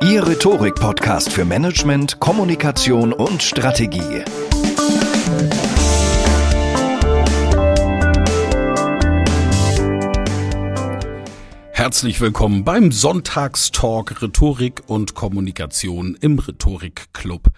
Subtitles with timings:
[0.00, 4.22] Ihr Rhetorik-Podcast für Management, Kommunikation und Strategie.
[11.72, 17.48] Herzlich willkommen beim Sonntagstalk Rhetorik und Kommunikation im Rhetorikclub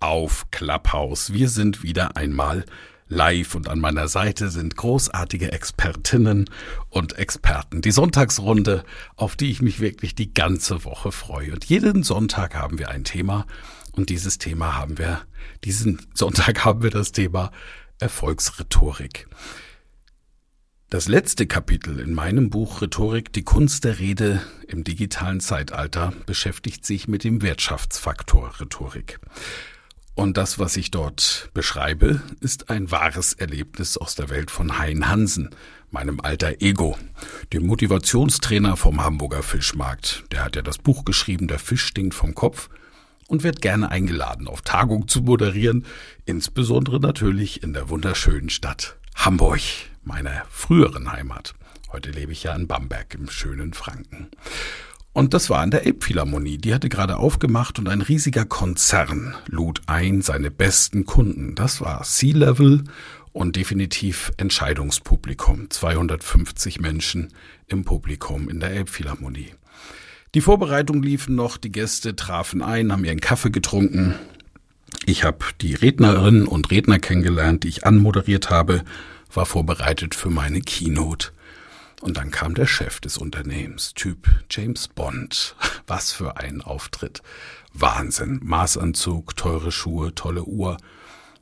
[0.00, 1.32] auf Clubhouse.
[1.32, 2.66] Wir sind wieder einmal
[3.08, 6.50] live und an meiner Seite sind großartige Expertinnen
[6.90, 7.82] und Experten.
[7.82, 11.52] Die Sonntagsrunde, auf die ich mich wirklich die ganze Woche freue.
[11.52, 13.46] Und jeden Sonntag haben wir ein Thema
[13.92, 15.22] und dieses Thema haben wir,
[15.64, 17.52] diesen Sonntag haben wir das Thema
[17.98, 19.28] Erfolgsrhetorik.
[20.90, 26.86] Das letzte Kapitel in meinem Buch Rhetorik, die Kunst der Rede im digitalen Zeitalter, beschäftigt
[26.86, 29.18] sich mit dem Wirtschaftsfaktor Rhetorik.
[30.16, 35.10] Und das, was ich dort beschreibe, ist ein wahres Erlebnis aus der Welt von Hein
[35.10, 35.50] Hansen,
[35.90, 36.96] meinem alter Ego,
[37.52, 40.24] dem Motivationstrainer vom Hamburger Fischmarkt.
[40.32, 42.70] Der hat ja das Buch geschrieben, Der Fisch stinkt vom Kopf
[43.28, 45.84] und wird gerne eingeladen, auf Tagung zu moderieren,
[46.24, 49.60] insbesondere natürlich in der wunderschönen Stadt Hamburg,
[50.02, 51.54] meiner früheren Heimat.
[51.92, 54.30] Heute lebe ich ja in Bamberg im schönen Franken.
[55.16, 56.58] Und das war an der Elbphilharmonie.
[56.58, 61.54] Die hatte gerade aufgemacht und ein riesiger Konzern lud ein seine besten Kunden.
[61.54, 62.84] Das war Sea-Level
[63.32, 65.70] und definitiv Entscheidungspublikum.
[65.70, 67.32] 250 Menschen
[67.66, 69.54] im Publikum in der Elbphilharmonie.
[70.34, 74.16] Die Vorbereitungen liefen noch, die Gäste trafen ein, haben ihren Kaffee getrunken.
[75.06, 78.84] Ich habe die Rednerinnen und Redner kennengelernt, die ich anmoderiert habe,
[79.32, 81.30] war vorbereitet für meine Keynote.
[82.06, 85.56] Und dann kam der Chef des Unternehmens, Typ James Bond.
[85.88, 87.20] Was für ein Auftritt.
[87.72, 88.38] Wahnsinn.
[88.44, 90.76] Maßanzug, teure Schuhe, tolle Uhr.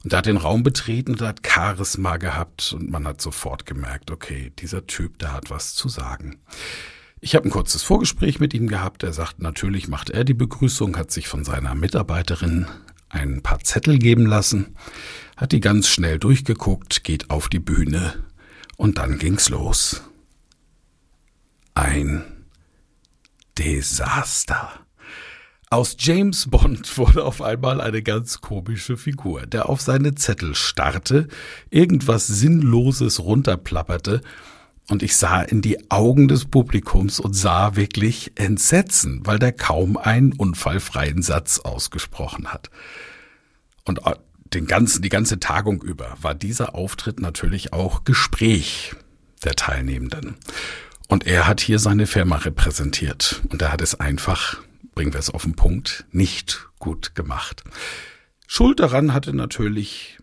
[0.02, 4.10] Und er hat den Raum betreten und hat Charisma gehabt und man hat sofort gemerkt,
[4.10, 6.38] okay, dieser Typ, der hat was zu sagen.
[7.20, 9.02] Ich habe ein kurzes Vorgespräch mit ihm gehabt.
[9.02, 12.68] Er sagt, natürlich macht er die Begrüßung, hat sich von seiner Mitarbeiterin
[13.10, 14.74] ein paar Zettel geben lassen,
[15.36, 18.24] hat die ganz schnell durchgeguckt, geht auf die Bühne
[18.78, 20.02] und dann ging's los
[21.74, 22.24] ein
[23.58, 24.70] Desaster.
[25.70, 31.28] Aus James Bond wurde auf einmal eine ganz komische Figur, der auf seine Zettel starrte,
[31.70, 34.20] irgendwas Sinnloses runterplapperte,
[34.90, 39.96] und ich sah in die Augen des Publikums und sah wirklich Entsetzen, weil der kaum
[39.96, 42.70] einen unfallfreien Satz ausgesprochen hat.
[43.84, 44.00] Und
[44.52, 48.94] den ganzen, die ganze Tagung über war dieser Auftritt natürlich auch Gespräch
[49.42, 50.36] der Teilnehmenden.
[51.08, 53.42] Und er hat hier seine Firma repräsentiert.
[53.50, 54.58] Und er hat es einfach,
[54.94, 57.62] bringen wir es auf den Punkt, nicht gut gemacht.
[58.46, 60.18] Schuld daran hatte natürlich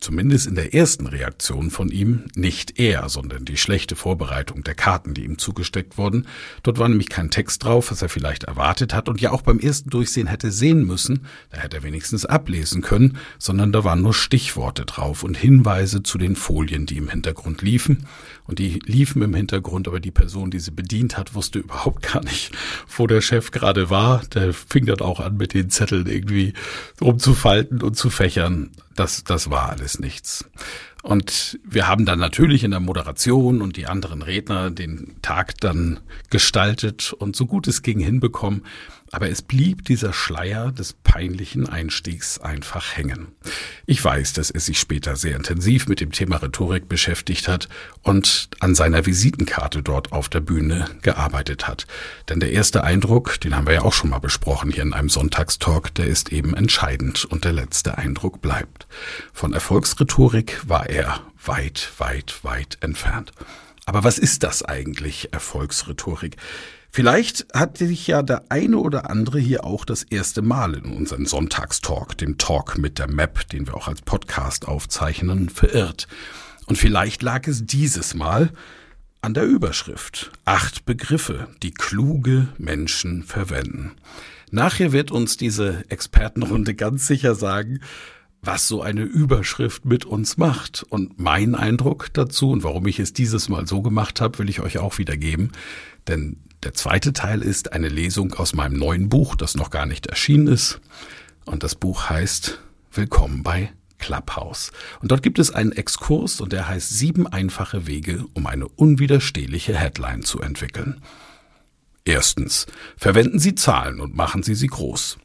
[0.00, 5.14] zumindest in der ersten Reaktion von ihm, nicht er, sondern die schlechte Vorbereitung der Karten,
[5.14, 6.26] die ihm zugesteckt wurden.
[6.62, 9.58] Dort war nämlich kein Text drauf, was er vielleicht erwartet hat und ja auch beim
[9.58, 14.14] ersten Durchsehen hätte sehen müssen, da hätte er wenigstens ablesen können, sondern da waren nur
[14.14, 18.06] Stichworte drauf und Hinweise zu den Folien, die im Hintergrund liefen.
[18.44, 22.22] Und die liefen im Hintergrund, aber die Person, die sie bedient hat, wusste überhaupt gar
[22.22, 22.52] nicht,
[22.96, 24.24] wo der Chef gerade war.
[24.34, 26.52] Der fing dann auch an, mit den Zetteln irgendwie
[27.00, 28.70] rumzufalten und zu fächern.
[28.96, 30.48] Das, das war alles nichts.
[31.02, 36.00] Und wir haben dann natürlich in der Moderation und die anderen Redner den Tag dann
[36.30, 38.64] gestaltet und so gut es ging hinbekommen,
[39.12, 43.28] aber es blieb dieser Schleier des peinlichen Einstiegs einfach hängen.
[43.86, 47.68] Ich weiß, dass er sich später sehr intensiv mit dem Thema Rhetorik beschäftigt hat
[48.02, 51.86] und an seiner Visitenkarte dort auf der Bühne gearbeitet hat.
[52.28, 55.08] Denn der erste Eindruck, den haben wir ja auch schon mal besprochen hier in einem
[55.08, 58.86] Sonntagstalk, der ist eben entscheidend und der letzte Eindruck bleibt.
[59.32, 63.32] Von Erfolgsrhetorik war er weit, weit, weit entfernt.
[63.86, 66.36] Aber was ist das eigentlich, Erfolgsrhetorik?
[66.96, 71.26] Vielleicht hat sich ja der eine oder andere hier auch das erste Mal in unseren
[71.26, 76.08] Sonntagstalk, dem Talk mit der Map, den wir auch als Podcast aufzeichnen, verirrt.
[76.64, 78.50] Und vielleicht lag es dieses Mal
[79.20, 80.32] an der Überschrift.
[80.46, 83.92] Acht Begriffe, die kluge Menschen verwenden.
[84.50, 87.80] Nachher wird uns diese Expertenrunde ganz sicher sagen,
[88.40, 90.82] was so eine Überschrift mit uns macht.
[90.88, 94.60] Und mein Eindruck dazu und warum ich es dieses Mal so gemacht habe, will ich
[94.60, 95.52] euch auch wiedergeben.
[96.08, 100.06] Denn der zweite Teil ist eine Lesung aus meinem neuen Buch, das noch gar nicht
[100.06, 100.80] erschienen ist.
[101.44, 102.60] Und das Buch heißt
[102.92, 104.72] Willkommen bei Clubhouse.
[105.00, 109.76] Und dort gibt es einen Exkurs und der heißt Sieben einfache Wege, um eine unwiderstehliche
[109.76, 111.02] Headline zu entwickeln.
[112.04, 112.66] Erstens.
[112.96, 115.18] Verwenden Sie Zahlen und machen Sie sie groß.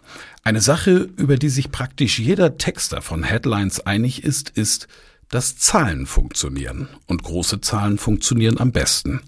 [0.44, 4.88] Eine Sache, über die sich praktisch jeder Texter von Headlines einig ist, ist,
[5.32, 9.22] dass Zahlen funktionieren und große Zahlen funktionieren am besten.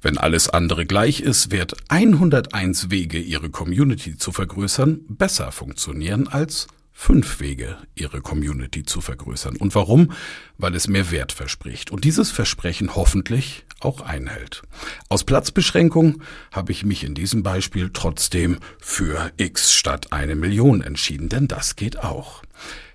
[0.00, 6.66] Wenn alles andere gleich ist, wird 101 Wege, ihre Community zu vergrößern, besser funktionieren als
[6.92, 9.56] fünf Wege, ihre Community zu vergrößern.
[9.56, 10.12] Und warum?
[10.58, 14.62] Weil es mehr Wert verspricht und dieses Versprechen hoffentlich auch einhält.
[15.08, 16.22] Aus Platzbeschränkung
[16.52, 21.74] habe ich mich in diesem Beispiel trotzdem für X statt eine Million entschieden, denn das
[21.76, 22.42] geht auch.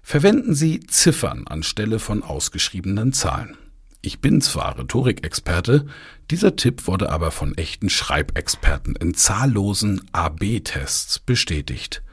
[0.07, 3.57] Verwenden Sie Ziffern anstelle von ausgeschriebenen Zahlen.
[4.01, 5.87] Ich bin zwar Rhetorikexperte,
[6.29, 12.03] dieser Tipp wurde aber von echten Schreibexperten in zahllosen AB-Tests bestätigt.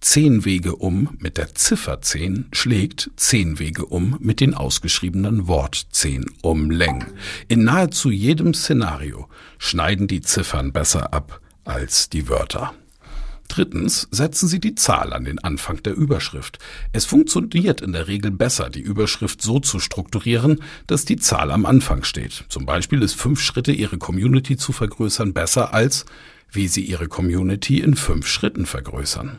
[0.00, 5.86] Zehn Wege um mit der Ziffer 10 schlägt zehn Wege um mit den ausgeschriebenen Wort
[5.92, 7.06] 10 um Längen.
[7.46, 9.28] In nahezu jedem Szenario
[9.58, 12.74] schneiden die Ziffern besser ab als die Wörter.
[13.52, 16.58] Drittens setzen Sie die Zahl an den Anfang der Überschrift.
[16.92, 21.66] Es funktioniert in der Regel besser, die Überschrift so zu strukturieren, dass die Zahl am
[21.66, 22.46] Anfang steht.
[22.48, 26.06] Zum Beispiel ist fünf Schritte, Ihre Community zu vergrößern, besser als
[26.50, 29.38] wie Sie Ihre Community in fünf Schritten vergrößern.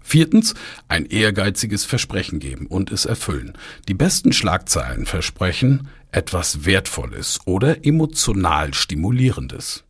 [0.00, 0.54] Viertens,
[0.88, 3.52] ein ehrgeiziges Versprechen geben und es erfüllen.
[3.86, 9.84] Die besten Schlagzeilen versprechen etwas Wertvolles oder emotional Stimulierendes.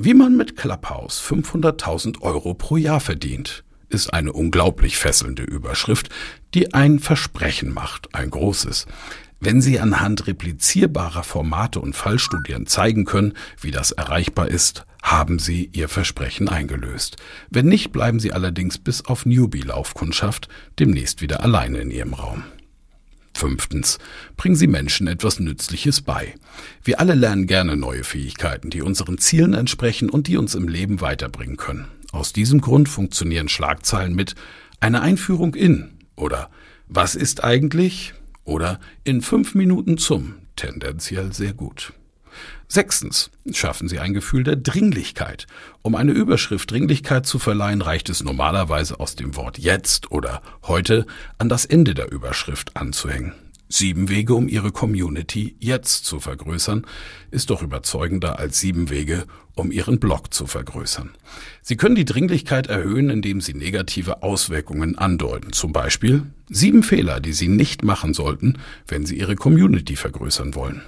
[0.00, 6.08] Wie man mit Clubhouse 500.000 Euro pro Jahr verdient, ist eine unglaublich fesselnde Überschrift,
[6.54, 8.86] die ein Versprechen macht, ein großes.
[9.40, 15.68] Wenn Sie anhand replizierbarer Formate und Fallstudien zeigen können, wie das erreichbar ist, haben Sie
[15.72, 17.16] Ihr Versprechen eingelöst.
[17.50, 20.48] Wenn nicht, bleiben Sie allerdings bis auf Newbie-Laufkundschaft
[20.78, 22.44] demnächst wieder alleine in Ihrem Raum.
[23.38, 23.98] Fünftens.
[24.36, 26.34] Bringen Sie Menschen etwas Nützliches bei.
[26.82, 31.00] Wir alle lernen gerne neue Fähigkeiten, die unseren Zielen entsprechen und die uns im Leben
[31.00, 31.86] weiterbringen können.
[32.10, 34.34] Aus diesem Grund funktionieren Schlagzeilen mit
[34.80, 36.50] eine Einführung in oder
[36.88, 38.14] was ist eigentlich
[38.44, 41.92] oder in fünf Minuten zum tendenziell sehr gut.
[42.70, 43.30] Sechstens.
[43.50, 45.46] Schaffen Sie ein Gefühl der Dringlichkeit.
[45.80, 51.06] Um eine Überschrift Dringlichkeit zu verleihen, reicht es normalerweise aus dem Wort jetzt oder heute
[51.38, 53.32] an das Ende der Überschrift anzuhängen.
[53.70, 56.86] Sieben Wege, um Ihre Community jetzt zu vergrößern,
[57.30, 61.10] ist doch überzeugender als sieben Wege, um Ihren Blog zu vergrößern.
[61.62, 65.52] Sie können die Dringlichkeit erhöhen, indem Sie negative Auswirkungen andeuten.
[65.52, 70.82] Zum Beispiel sieben Fehler, die Sie nicht machen sollten, wenn Sie Ihre Community vergrößern wollen.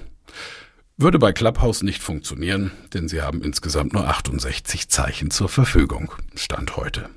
[1.01, 6.13] Würde bei Clubhouse nicht funktionieren, denn sie haben insgesamt nur 68 Zeichen zur Verfügung.
[6.35, 7.09] Stand heute.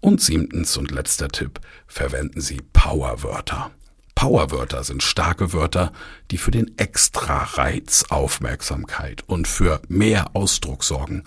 [0.00, 3.70] Und siebtens und letzter Tipp, verwenden Sie Powerwörter.
[4.16, 5.92] Powerwörter sind starke Wörter,
[6.32, 11.22] die für den Extra-Reiz Aufmerksamkeit und für mehr Ausdruck sorgen.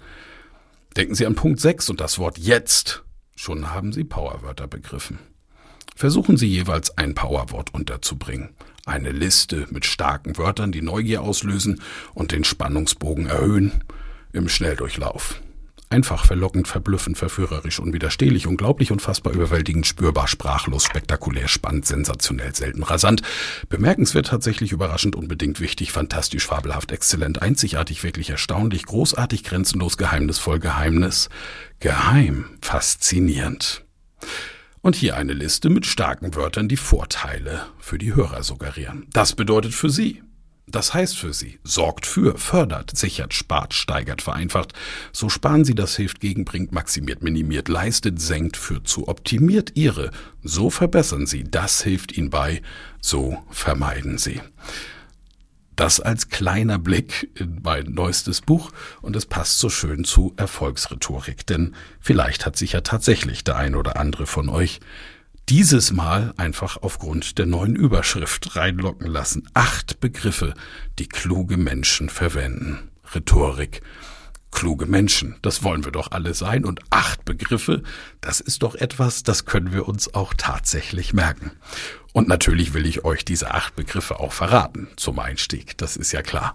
[0.97, 3.05] Denken Sie an Punkt 6 und das Wort jetzt.
[3.37, 5.19] Schon haben Sie Powerwörter begriffen.
[5.95, 8.49] Versuchen Sie jeweils ein Powerwort unterzubringen.
[8.89, 11.79] Eine Liste mit starken Wörtern, die Neugier auslösen
[12.15, 13.83] und den Spannungsbogen erhöhen
[14.33, 15.39] im Schnelldurchlauf.
[15.91, 23.21] Einfach, verlockend, verblüffend, verführerisch, unwiderstehlich, unglaublich, unfassbar, überwältigend, spürbar, sprachlos, spektakulär, spannend, sensationell, selten, rasant,
[23.69, 31.29] bemerkenswert, tatsächlich überraschend, unbedingt wichtig, fantastisch, fabelhaft, exzellent, einzigartig, wirklich erstaunlich, großartig, grenzenlos, geheimnisvoll, Geheimnis,
[31.79, 33.83] geheim, faszinierend.
[34.81, 39.07] Und hier eine Liste mit starken Wörtern, die Vorteile für die Hörer suggerieren.
[39.11, 40.21] Das bedeutet für Sie.
[40.71, 44.73] Das heißt für Sie, sorgt für, fördert, sichert, spart, steigert, vereinfacht.
[45.11, 50.11] So sparen Sie, das hilft, gegenbringt, maximiert, minimiert, leistet, senkt, führt zu, optimiert Ihre.
[50.43, 52.61] So verbessern Sie, das hilft Ihnen bei,
[53.01, 54.41] so vermeiden Sie.
[55.79, 58.71] Das als kleiner Blick in mein neuestes Buch
[59.01, 63.75] und es passt so schön zu Erfolgsrhetorik, denn vielleicht hat sich ja tatsächlich der ein
[63.75, 64.81] oder andere von euch
[65.47, 69.47] dieses Mal einfach aufgrund der neuen Überschrift reinlocken lassen.
[69.53, 70.53] Acht Begriffe,
[70.99, 72.91] die kluge Menschen verwenden.
[73.15, 73.81] Rhetorik.
[74.51, 76.65] Kluge Menschen, das wollen wir doch alle sein.
[76.65, 77.83] Und acht Begriffe,
[78.19, 81.51] das ist doch etwas, das können wir uns auch tatsächlich merken.
[82.13, 86.21] Und natürlich will ich euch diese acht Begriffe auch verraten zum Einstieg, das ist ja
[86.21, 86.53] klar.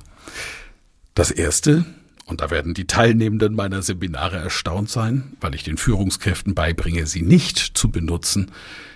[1.15, 1.85] Das erste,
[2.27, 7.23] und da werden die Teilnehmenden meiner Seminare erstaunt sein, weil ich den Führungskräften beibringe, sie
[7.23, 8.51] nicht zu benutzen,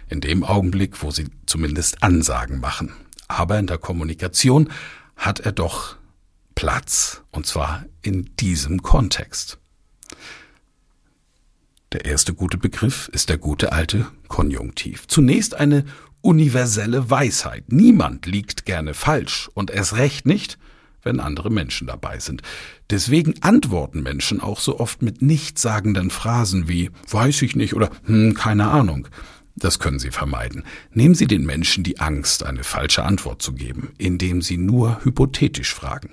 [0.09, 2.93] in dem Augenblick, wo sie zumindest Ansagen machen.
[3.29, 4.71] Aber in der Kommunikation
[5.17, 5.97] hat er doch
[6.55, 9.59] Platz, und zwar in diesem Kontext.
[11.93, 15.07] Der erste gute Begriff ist der gute alte Konjunktiv.
[15.07, 15.85] Zunächst eine
[16.21, 17.73] universelle Weisheit.
[17.73, 20.59] Niemand liegt gerne falsch und erst recht nicht,
[21.03, 22.43] wenn andere Menschen dabei sind.
[22.91, 28.35] Deswegen antworten Menschen auch so oft mit nichtssagenden Phrasen wie weiß ich nicht oder hm,
[28.35, 29.09] keine Ahnung.
[29.57, 30.65] Das können Sie vermeiden.
[30.93, 35.75] Nehmen Sie den Menschen die Angst, eine falsche Antwort zu geben, indem Sie nur hypothetisch
[35.75, 36.11] fragen.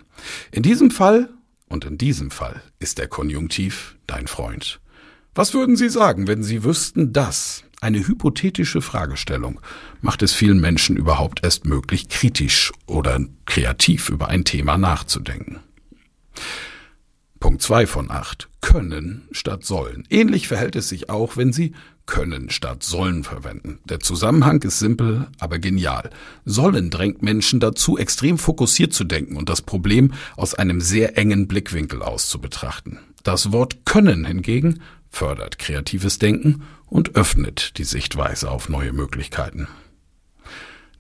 [0.52, 1.30] In diesem Fall
[1.68, 4.80] und in diesem Fall ist der Konjunktiv dein Freund.
[5.36, 9.62] Was würden Sie sagen, wenn Sie wüssten, dass eine hypothetische Fragestellung
[10.02, 15.60] macht es vielen Menschen überhaupt erst möglich, kritisch oder kreativ über ein Thema nachzudenken.
[17.40, 20.04] Punkt zwei von acht: Können statt sollen.
[20.10, 21.74] Ähnlich verhält es sich auch, wenn Sie
[22.08, 23.80] können statt sollen verwenden.
[23.86, 26.10] Der Zusammenhang ist simpel, aber genial.
[26.44, 31.48] Sollen drängt Menschen dazu, extrem fokussiert zu denken und das Problem aus einem sehr engen
[31.48, 32.98] Blickwinkel aus zu betrachten.
[33.22, 34.82] Das Wort können hingegen
[35.16, 39.68] fördert kreatives Denken und öffnet die Sichtweise auf neue Möglichkeiten.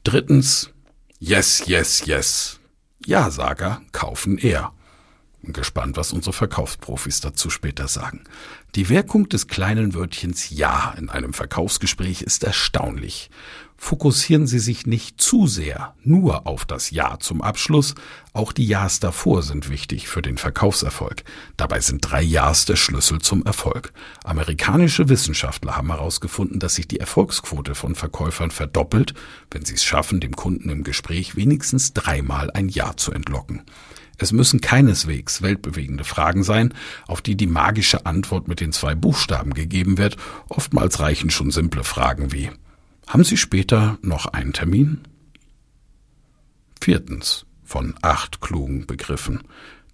[0.03, 0.71] Drittens,
[1.19, 2.59] yes, yes, yes.
[3.05, 4.71] Ja-Sager kaufen eher.
[5.43, 8.23] Gespannt, was unsere Verkaufsprofis dazu später sagen.
[8.73, 13.29] Die Wirkung des kleinen Wörtchens Ja in einem Verkaufsgespräch ist erstaunlich.
[13.77, 17.93] Fokussieren Sie sich nicht zu sehr nur auf das Ja zum Abschluss,
[18.33, 21.23] auch die Ja's davor sind wichtig für den Verkaufserfolg.
[21.57, 23.93] Dabei sind drei Ja's der Schlüssel zum Erfolg.
[24.23, 29.13] Amerikanische Wissenschaftler haben herausgefunden, dass sich die Erfolgsquote von Verkäufern verdoppelt,
[29.51, 33.63] wenn sie es schaffen, dem Kunden im Gespräch wenigstens dreimal ein Ja zu entlocken.
[34.17, 36.73] Es müssen keineswegs weltbewegende Fragen sein,
[37.07, 40.15] auf die die magische Antwort mit den zwei Buchstaben gegeben wird.
[40.47, 42.49] Oftmals reichen schon simple Fragen wie
[43.07, 45.01] Haben Sie später noch einen Termin?
[46.81, 49.43] Viertens von acht klugen Begriffen,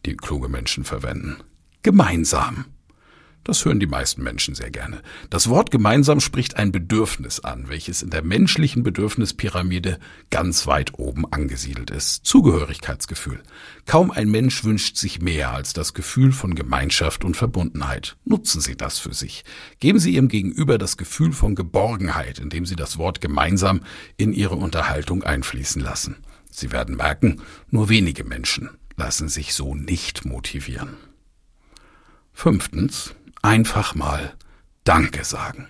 [0.06, 1.38] die kluge Menschen verwenden.
[1.84, 2.65] Gemeinsam.
[3.44, 5.02] Das hören die meisten Menschen sehr gerne.
[5.32, 9.98] Das Wort gemeinsam spricht ein Bedürfnis an, welches in der menschlichen Bedürfnispyramide
[10.30, 12.24] ganz weit oben angesiedelt ist.
[12.24, 13.42] Zugehörigkeitsgefühl.
[13.88, 18.16] Kaum ein Mensch wünscht sich mehr als das Gefühl von Gemeinschaft und Verbundenheit.
[18.26, 19.44] Nutzen Sie das für sich.
[19.80, 23.82] Geben Sie Ihrem Gegenüber das Gefühl von Geborgenheit, indem Sie das Wort gemeinsam
[24.18, 26.18] in Ihre Unterhaltung einfließen lassen.
[26.52, 30.98] Sie werden merken, nur wenige Menschen lassen sich so nicht motivieren.
[32.34, 34.34] Fünftens einfach mal
[34.84, 35.68] Danke sagen.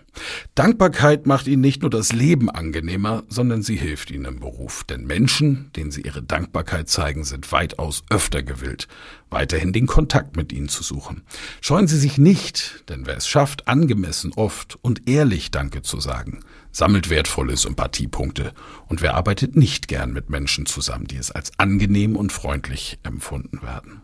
[0.55, 4.85] Dankbarkeit macht Ihnen nicht nur das Leben angenehmer, sondern sie hilft Ihnen im Beruf.
[4.85, 8.87] Denn Menschen, denen Sie Ihre Dankbarkeit zeigen, sind weitaus öfter gewillt,
[9.29, 11.23] weiterhin den Kontakt mit Ihnen zu suchen.
[11.59, 16.39] Scheuen Sie sich nicht, denn wer es schafft, angemessen oft und ehrlich Danke zu sagen,
[16.71, 18.53] sammelt wertvolle Sympathiepunkte.
[18.87, 23.61] Und wer arbeitet nicht gern mit Menschen zusammen, die es als angenehm und freundlich empfunden
[23.61, 24.01] werden.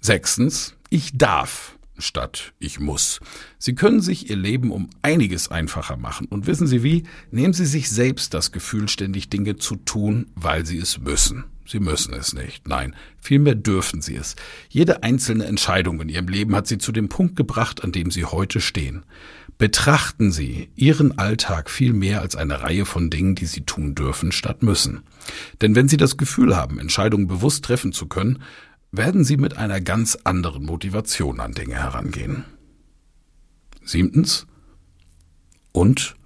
[0.00, 3.20] Sechstens, ich darf statt ich muss.
[3.58, 6.26] Sie können sich Ihr Leben um einiges einfacher machen.
[6.28, 7.04] Und wissen Sie wie?
[7.30, 11.44] Nehmen Sie sich selbst das Gefühl, ständig Dinge zu tun, weil Sie es müssen.
[11.66, 12.66] Sie müssen es nicht.
[12.66, 14.36] Nein, vielmehr dürfen Sie es.
[14.70, 18.24] Jede einzelne Entscheidung in Ihrem Leben hat Sie zu dem Punkt gebracht, an dem Sie
[18.24, 19.04] heute stehen.
[19.58, 24.32] Betrachten Sie Ihren Alltag viel mehr als eine Reihe von Dingen, die Sie tun dürfen
[24.32, 25.02] statt müssen.
[25.60, 28.38] Denn wenn Sie das Gefühl haben, Entscheidungen bewusst treffen zu können,
[28.92, 32.44] werden Sie mit einer ganz anderen Motivation an Dinge herangehen.
[33.84, 34.46] Siebtens.
[35.72, 36.16] Und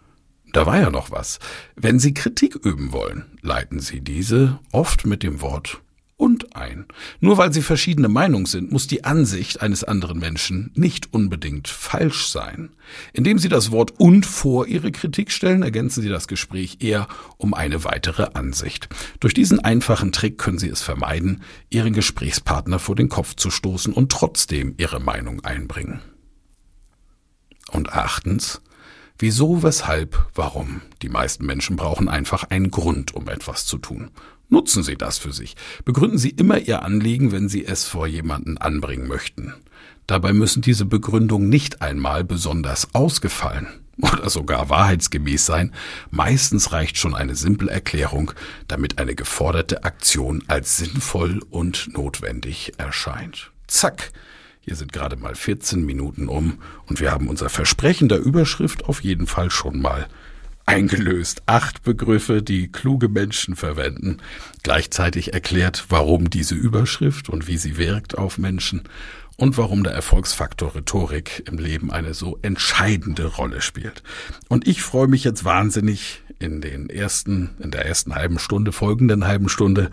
[0.52, 1.38] da war ja noch was.
[1.76, 5.82] Wenn Sie Kritik üben wollen, leiten Sie diese oft mit dem Wort
[6.16, 6.86] und ein.
[7.20, 12.28] Nur weil sie verschiedene Meinung sind, muss die Ansicht eines anderen Menschen nicht unbedingt falsch
[12.28, 12.70] sein.
[13.12, 17.54] Indem Sie das Wort und vor Ihre Kritik stellen, ergänzen Sie das Gespräch eher um
[17.54, 18.88] eine weitere Ansicht.
[19.20, 23.92] Durch diesen einfachen Trick können Sie es vermeiden, Ihren Gesprächspartner vor den Kopf zu stoßen
[23.92, 26.00] und trotzdem Ihre Meinung einbringen.
[27.70, 28.60] Und achtens,
[29.18, 30.80] Wieso, weshalb, warum?
[31.02, 34.10] Die meisten Menschen brauchen einfach einen Grund, um etwas zu tun.
[34.52, 35.56] Nutzen Sie das für sich.
[35.86, 39.54] Begründen Sie immer Ihr Anliegen, wenn Sie es vor jemanden anbringen möchten.
[40.06, 43.66] Dabei müssen diese Begründungen nicht einmal besonders ausgefallen
[44.02, 45.72] oder sogar wahrheitsgemäß sein.
[46.10, 48.32] Meistens reicht schon eine simple Erklärung,
[48.68, 53.52] damit eine geforderte Aktion als sinnvoll und notwendig erscheint.
[53.68, 54.12] Zack.
[54.60, 59.02] Hier sind gerade mal 14 Minuten um und wir haben unser Versprechen der Überschrift auf
[59.02, 60.08] jeden Fall schon mal
[60.66, 61.42] eingelöst.
[61.46, 64.18] Acht Begriffe, die kluge Menschen verwenden.
[64.62, 68.82] Gleichzeitig erklärt, warum diese Überschrift und wie sie wirkt auf Menschen
[69.36, 74.02] und warum der Erfolgsfaktor Rhetorik im Leben eine so entscheidende Rolle spielt.
[74.48, 79.26] Und ich freue mich jetzt wahnsinnig in den ersten, in der ersten halben Stunde, folgenden
[79.26, 79.90] halben Stunde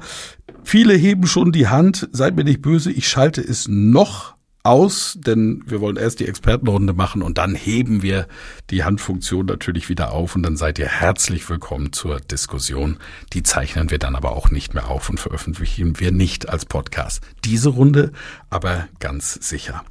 [0.64, 2.10] Viele heben schon die Hand.
[2.12, 6.94] Seid mir nicht böse, ich schalte es noch aus, denn wir wollen erst die Expertenrunde
[6.94, 8.28] machen und dann heben wir
[8.70, 12.98] die Handfunktion natürlich wieder auf und dann seid ihr herzlich willkommen zur Diskussion.
[13.34, 17.24] Die zeichnen wir dann aber auch nicht mehr auf und veröffentlichen wir nicht als Podcast.
[17.44, 18.12] Diese Runde
[18.50, 19.84] aber ganz sicher.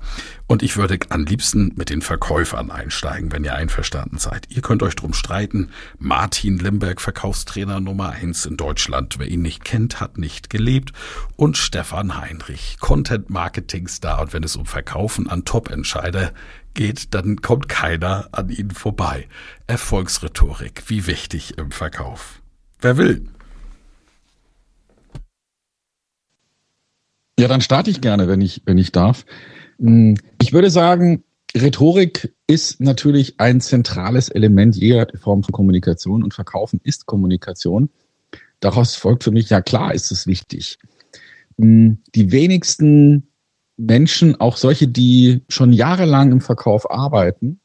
[0.46, 4.46] Und ich würde am liebsten mit den Verkäufern einsteigen, wenn ihr einverstanden seid.
[4.50, 5.70] Ihr könnt euch drum streiten.
[5.98, 9.18] Martin Limberg, Verkaufstrainer Nummer eins in Deutschland.
[9.18, 10.92] Wer ihn nicht kennt, hat nicht gelebt.
[11.36, 14.20] Und Stefan Heinrich, Content Marketing Star.
[14.20, 16.32] Und wenn es um Verkaufen an Top-Entscheider
[16.74, 19.26] geht, dann kommt keiner an ihnen vorbei.
[19.66, 22.42] Erfolgsrhetorik, wie wichtig im Verkauf.
[22.80, 23.26] Wer will?
[27.38, 29.24] Ja, dann starte ich gerne, wenn ich, wenn ich darf.
[29.78, 31.24] Hm, ich würde sagen,
[31.56, 37.88] Rhetorik ist natürlich ein zentrales Element jeder Form von Kommunikation und Verkaufen ist Kommunikation.
[38.60, 40.78] Daraus folgt für mich, ja klar ist es wichtig.
[41.58, 43.29] Hm, die wenigsten
[43.86, 47.60] Menschen, auch solche, die schon jahrelang im Verkauf arbeiten,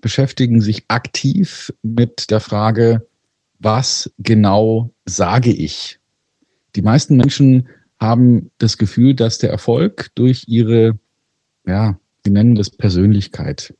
[0.00, 3.06] beschäftigen sich aktiv mit der Frage,
[3.58, 5.98] was genau sage ich?
[6.76, 7.68] Die meisten Menschen
[8.00, 10.98] haben das Gefühl, dass der Erfolg durch ihre,
[11.66, 13.74] ja, sie nennen das Persönlichkeit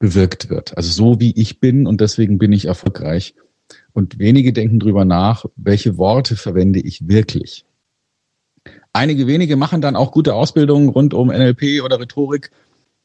[0.00, 0.76] bewirkt wird.
[0.76, 3.36] Also so wie ich bin und deswegen bin ich erfolgreich.
[3.92, 7.64] Und wenige denken drüber nach, welche Worte verwende ich wirklich.
[8.92, 12.50] Einige wenige machen dann auch gute Ausbildungen rund um NLP oder Rhetorik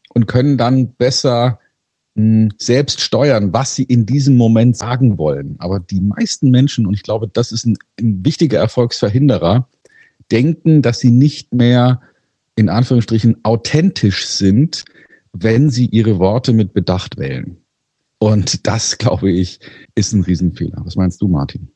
[0.09, 1.59] und können dann besser
[2.15, 5.55] mh, hm, selbst steuern, was sie in diesem Moment sagen wollen.
[5.59, 9.67] Aber die meisten Menschen, und ich glaube, das ist ein, ein wichtiger Erfolgsverhinderer,
[10.31, 12.01] denken, dass sie nicht mehr
[12.55, 14.83] in Anführungsstrichen authentisch sind,
[15.31, 17.57] wenn sie ihre Worte mit Bedacht wählen.
[18.19, 19.59] Und das, glaube ich,
[19.95, 20.81] ist ein Riesenfehler.
[20.83, 21.69] Was meinst du, Martin?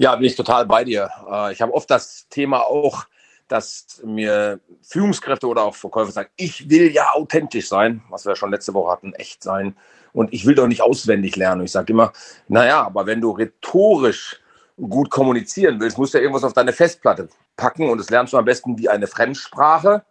[0.00, 1.10] Ja, bin ich total bei dir.
[1.30, 3.04] Äh, ich habe oft das Thema auch,
[3.48, 8.50] dass mir Führungskräfte oder auch Verkäufer sagen, ich will ja authentisch sein, was wir schon
[8.50, 9.76] letzte Woche hatten, echt sein.
[10.14, 11.66] Und ich will doch nicht auswendig lernen.
[11.66, 12.14] ich sage immer,
[12.48, 14.40] naja, aber wenn du rhetorisch
[14.80, 18.38] gut kommunizieren willst, musst du ja irgendwas auf deine Festplatte packen und das lernst du
[18.38, 20.02] am besten wie eine Fremdsprache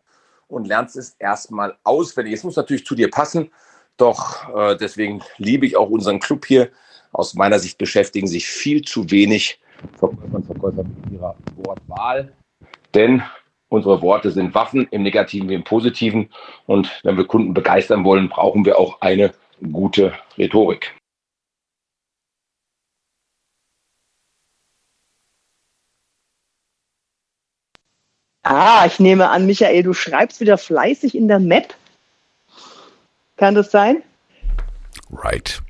[0.47, 2.35] und lernst es erstmal auswendig.
[2.35, 3.51] Es muss natürlich zu dir passen,
[3.97, 6.69] doch äh, deswegen liebe ich auch unseren Club hier.
[7.11, 9.59] Aus meiner Sicht beschäftigen sich viel zu wenig
[9.97, 12.33] Verkäufer und Verkäufer mit ihrer Wortwahl,
[12.93, 13.23] denn
[13.69, 16.29] unsere Worte sind Waffen im Negativen wie im Positiven
[16.65, 19.33] und wenn wir Kunden begeistern wollen, brauchen wir auch eine
[19.71, 20.95] gute Rhetorik.
[28.43, 31.75] Ah, ich nehme an, Michael, du schreibst wieder fleißig in der Map.
[33.37, 34.01] Kann das sein?
[35.11, 35.61] Right.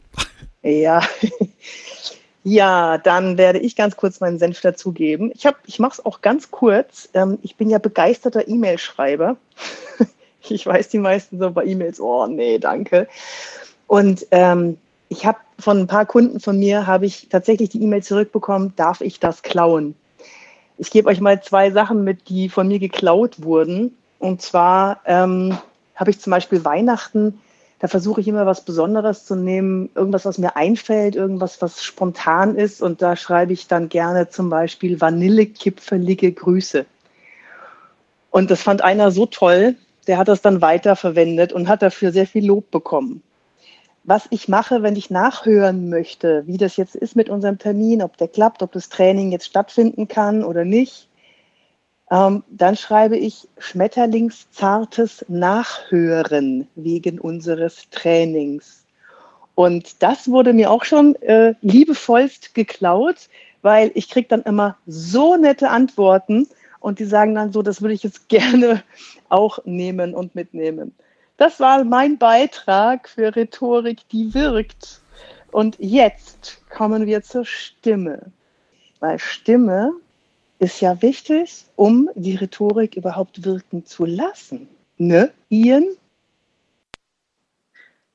[0.63, 1.01] Ja.
[2.43, 5.31] Ja, dann werde ich ganz kurz meinen Senf dazugeben.
[5.33, 7.09] Ich, ich mache es auch ganz kurz.
[7.13, 9.35] Ähm, ich bin ja begeisterter E-Mail-Schreiber.
[10.49, 13.07] ich weiß, die meisten so bei E-Mails, oh nee, danke.
[13.87, 14.77] Und ähm,
[15.09, 19.01] ich habe von ein paar Kunden von mir habe ich tatsächlich die E-Mail zurückbekommen, darf
[19.01, 19.95] ich das klauen?
[20.77, 23.97] Ich gebe euch mal zwei Sachen mit, die von mir geklaut wurden.
[24.17, 25.57] Und zwar ähm,
[25.95, 27.41] habe ich zum Beispiel Weihnachten,
[27.79, 32.55] da versuche ich immer was Besonderes zu nehmen, irgendwas, was mir einfällt, irgendwas, was spontan
[32.55, 32.81] ist.
[32.81, 36.85] Und da schreibe ich dann gerne zum Beispiel Vanillekipferlige Grüße.
[38.31, 39.75] Und das fand einer so toll,
[40.07, 43.23] der hat das dann weiterverwendet und hat dafür sehr viel Lob bekommen.
[44.03, 48.17] Was ich mache, wenn ich nachhören möchte, wie das jetzt ist mit unserem Termin, ob
[48.17, 51.08] der klappt, ob das Training jetzt stattfinden kann oder nicht,
[52.11, 58.85] ähm, dann schreibe ich schmetterlingszartes Nachhören wegen unseres Trainings.
[59.55, 63.29] Und das wurde mir auch schon äh, liebevollst geklaut,
[63.61, 66.47] weil ich kriege dann immer so nette Antworten
[66.79, 68.83] und die sagen dann so, das würde ich jetzt gerne
[69.27, 70.95] auch nehmen und mitnehmen.
[71.37, 75.01] Das war mein Beitrag für Rhetorik, die wirkt.
[75.51, 78.31] Und jetzt kommen wir zur Stimme.
[78.99, 79.93] Weil Stimme
[80.59, 84.67] ist ja wichtig, um die Rhetorik überhaupt wirken zu lassen.
[84.97, 85.85] Ne, Ian?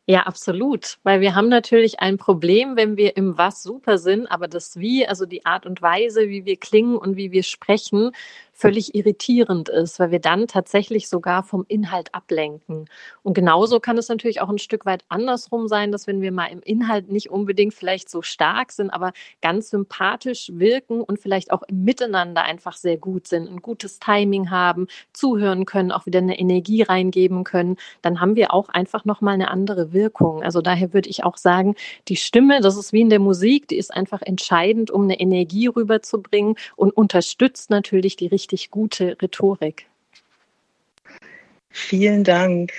[0.07, 0.99] Ja, absolut.
[1.03, 5.07] Weil wir haben natürlich ein Problem, wenn wir im Was super sind, aber das Wie,
[5.07, 8.13] also die Art und Weise, wie wir klingen und wie wir sprechen,
[8.55, 12.89] völlig irritierend ist, weil wir dann tatsächlich sogar vom Inhalt ablenken.
[13.23, 16.47] Und genauso kann es natürlich auch ein Stück weit andersrum sein, dass wenn wir mal
[16.47, 19.13] im Inhalt nicht unbedingt vielleicht so stark sind, aber
[19.43, 24.51] ganz sympathisch wirken und vielleicht auch im Miteinander einfach sehr gut sind, ein gutes Timing
[24.51, 29.35] haben, zuhören können, auch wieder eine Energie reingeben können, dann haben wir auch einfach nochmal
[29.35, 30.45] eine andere Wirkung.
[30.45, 31.75] Also daher würde ich auch sagen,
[32.07, 35.67] die Stimme, das ist wie in der Musik, die ist einfach entscheidend, um eine Energie
[35.67, 39.87] rüberzubringen und unterstützt natürlich die richtige richtig gute Rhetorik.
[41.71, 42.73] Vielen Dank.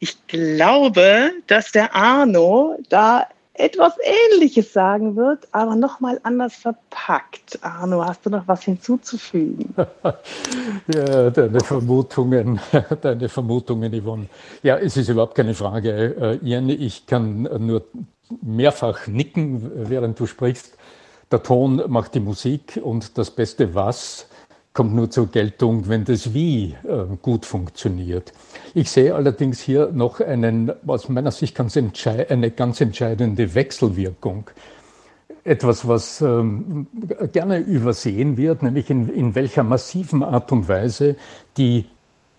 [0.00, 7.58] Ich glaube, dass der Arno da etwas Ähnliches sagen wird, aber nochmal anders verpackt.
[7.62, 9.74] Arno, hast du noch was hinzuzufügen?
[10.94, 12.60] ja, deine Vermutungen,
[13.00, 14.26] deine Vermutungen, Yvonne.
[14.62, 16.68] Ja, es ist überhaupt keine Frage, äh, Ian.
[16.68, 17.84] Ich kann nur
[18.42, 20.76] mehrfach nicken, während du sprichst.
[21.30, 24.28] Der Ton macht die Musik und das Beste was
[24.78, 28.32] kommt nur zur Geltung, wenn das Wie äh, gut funktioniert.
[28.74, 34.50] Ich sehe allerdings hier noch einen, aus meiner Sicht ganz eine ganz entscheidende Wechselwirkung.
[35.42, 36.86] Etwas, was ähm,
[37.32, 41.16] gerne übersehen wird, nämlich in, in welcher massiven Art und Weise
[41.56, 41.86] die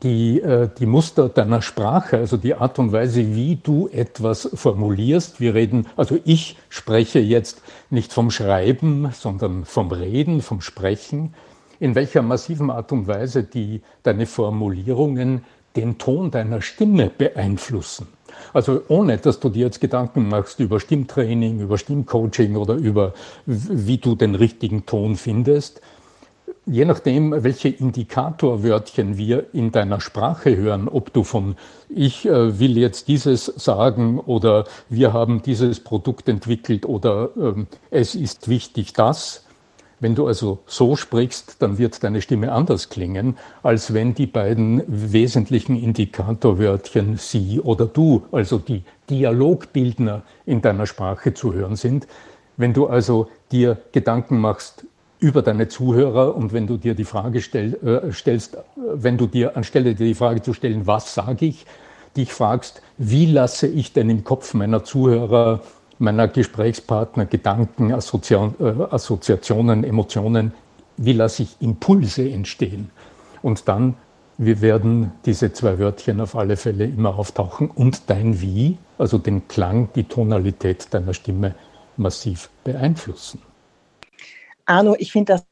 [0.02, 5.41] die, äh, die Muster deiner Sprache, also die Art und Weise, wie du etwas formulierst.
[5.41, 11.34] Wir reden, also ich spreche jetzt nicht vom Schreiben, sondern vom Reden, vom Sprechen
[11.80, 15.44] in welcher massiven Art und Weise die, deine Formulierungen
[15.76, 18.08] den Ton deiner Stimme beeinflussen.
[18.54, 23.13] Also ohne, dass du dir jetzt Gedanken machst über Stimmtraining, über Stimmcoaching oder über
[23.46, 25.82] wie du den richtigen Ton findest.
[26.65, 31.56] Je nachdem, welche Indikatorwörtchen wir in deiner Sprache hören, ob du von
[31.89, 38.13] ich äh, will jetzt dieses sagen oder wir haben dieses Produkt entwickelt oder ähm, es
[38.13, 39.46] ist wichtig das,
[40.00, 44.84] wenn du also so sprichst, dann wird deine Stimme anders klingen, als wenn die beiden
[44.88, 52.08] wesentlichen Indikatorwörtchen sie oder du, also die Dialogbildner in deiner Sprache zu hören sind.
[52.58, 54.86] Wenn du also dir Gedanken machst
[55.20, 59.58] über deine Zuhörer und wenn du dir die Frage stell, äh, stellst, wenn du dir
[59.58, 61.66] anstelle dir die Frage zu stellen, was sage ich,
[62.16, 65.62] dich fragst, wie lasse ich denn im Kopf meiner Zuhörer
[66.00, 70.54] meiner Gesprächspartner Gedanken, Assoziationen, äh, Assoziationen, Emotionen,
[70.98, 72.90] wie lasse ich Impulse entstehen.
[73.42, 73.96] Und dann,
[74.38, 79.48] wir werden diese zwei Wörtchen auf alle Fälle immer auftauchen und dein Wie, also den
[79.48, 81.56] Klang, die Tonalität deiner Stimme
[81.98, 83.42] massiv beeinflussen.
[84.66, 85.46] Arno, ich finde das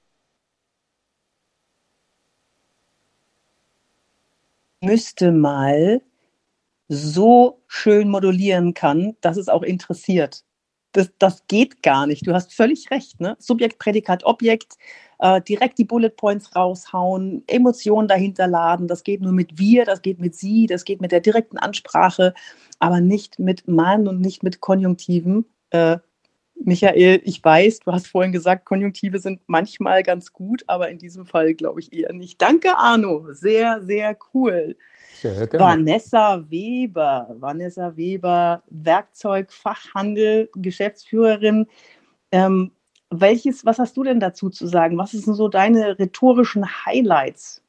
[4.82, 6.02] müsste mal
[6.88, 10.44] so schön modulieren kann, dass es auch interessiert.
[10.94, 12.26] Das, das geht gar nicht.
[12.26, 13.20] Du hast völlig recht.
[13.20, 13.36] Ne?
[13.40, 14.78] Subjekt, Prädikat, Objekt,
[15.20, 18.88] äh, direkt die Bullet Points raushauen, Emotionen dahinter laden.
[18.88, 22.34] Das geht nur mit wir, das geht mit sie, das geht mit der direkten Ansprache,
[22.80, 25.46] aber nicht mit Mann und nicht mit Konjunktiven.
[25.72, 25.98] Äh,
[26.56, 31.26] Michael, ich weiß, du hast vorhin gesagt, Konjunktive sind manchmal ganz gut, aber in diesem
[31.26, 32.42] Fall glaube ich eher nicht.
[32.42, 33.28] Danke, Arno.
[33.34, 34.76] Sehr, sehr cool.
[35.22, 41.68] Sehr Vanessa Weber, Vanessa Weber, Werkzeugfachhandel, Geschäftsführerin.
[42.32, 42.72] Ähm,
[43.10, 44.98] welches, was hast du denn dazu zu sagen?
[44.98, 47.62] Was sind so deine rhetorischen Highlights?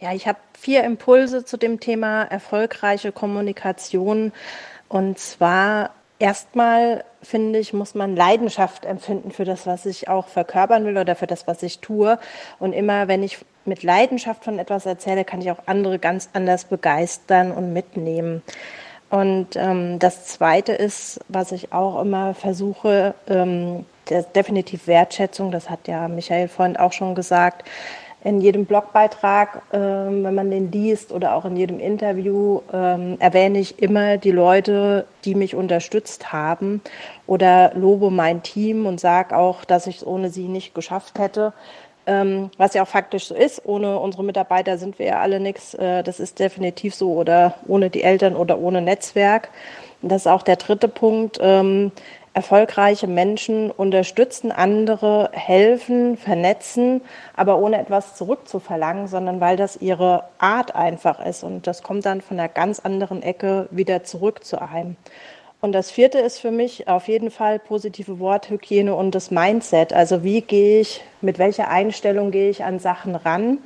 [0.00, 4.32] Ja, ich habe vier Impulse zu dem Thema erfolgreiche Kommunikation.
[4.88, 10.84] Und zwar erstmal finde ich, muss man Leidenschaft empfinden für das, was ich auch verkörpern
[10.84, 12.18] will oder für das, was ich tue.
[12.58, 16.64] Und immer, wenn ich mit Leidenschaft von etwas erzähle, kann ich auch andere ganz anders
[16.64, 18.42] begeistern und mitnehmen.
[19.10, 23.84] Und ähm, das Zweite ist, was ich auch immer versuche, ähm,
[24.34, 27.68] definitiv Wertschätzung, das hat ja Michael vorhin auch schon gesagt,
[28.24, 33.58] in jedem Blogbeitrag, ähm, wenn man den liest oder auch in jedem Interview, ähm, erwähne
[33.58, 36.80] ich immer die Leute, die mich unterstützt haben
[37.26, 41.52] oder lobe mein Team und sage auch, dass ich es ohne sie nicht geschafft hätte.
[42.04, 43.64] Ähm, was ja auch faktisch so ist.
[43.64, 45.74] Ohne unsere Mitarbeiter sind wir ja alle nichts.
[45.74, 47.12] Äh, das ist definitiv so.
[47.12, 49.50] Oder ohne die Eltern oder ohne Netzwerk.
[50.02, 51.38] Und das ist auch der dritte Punkt.
[51.40, 51.92] Ähm,
[52.34, 57.02] erfolgreiche Menschen unterstützen andere, helfen, vernetzen,
[57.36, 61.44] aber ohne etwas zurückzuverlangen, sondern weil das ihre Art einfach ist.
[61.44, 64.96] Und das kommt dann von einer ganz anderen Ecke wieder zurück zu einem.
[65.62, 69.92] Und das vierte ist für mich auf jeden Fall positive Worthygiene und das Mindset.
[69.92, 73.58] Also wie gehe ich, mit welcher Einstellung gehe ich an Sachen ran?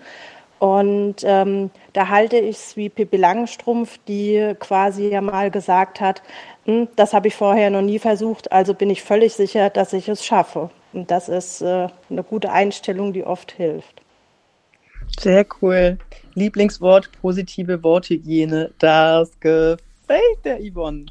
[0.59, 6.23] Und ähm, da halte ich es wie Pippi Langstrumpf, die quasi ja mal gesagt hat,
[6.67, 10.07] hm, das habe ich vorher noch nie versucht, also bin ich völlig sicher, dass ich
[10.11, 10.69] es schaffe.
[10.93, 14.03] Und das ist äh, eine gute Einstellung, die oft hilft.
[15.19, 15.97] Sehr cool.
[16.35, 18.73] Lieblingswort, positive Worthygiene.
[18.79, 21.07] Das gefällt der Yvonne.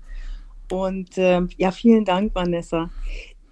[0.70, 2.90] Und äh, ja, vielen Dank, Vanessa.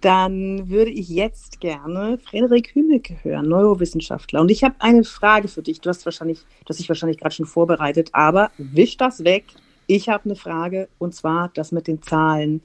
[0.00, 4.42] Dann würde ich jetzt gerne Frederik Hümmelke hören, Neurowissenschaftler.
[4.42, 5.80] Und ich habe eine Frage für dich.
[5.80, 9.44] Du hast wahrscheinlich, du hast dich wahrscheinlich gerade schon vorbereitet, aber wisch das weg.
[9.86, 12.60] Ich habe eine Frage und zwar das mit den Zahlen.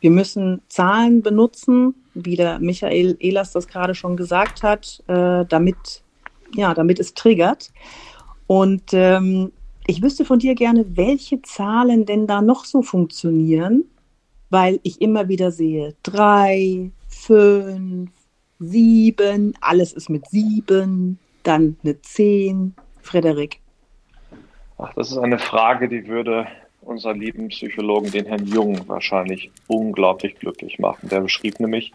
[0.00, 6.02] Wir müssen Zahlen benutzen, wie der Michael Ehlers das gerade schon gesagt hat, äh, damit,
[6.54, 7.70] ja, damit es triggert.
[8.46, 9.52] Und ähm,
[9.88, 13.84] ich wüsste von dir gerne, welche Zahlen denn da noch so funktionieren,
[14.50, 18.10] weil ich immer wieder sehe, drei, fünf,
[18.60, 22.74] sieben, alles ist mit sieben, dann eine zehn.
[23.08, 23.60] Frederik.
[24.76, 26.46] Ach, das ist eine Frage, die würde
[26.82, 31.08] unser lieben Psychologen, den Herrn Jung, wahrscheinlich unglaublich glücklich machen.
[31.08, 31.92] Der beschrieb nämlich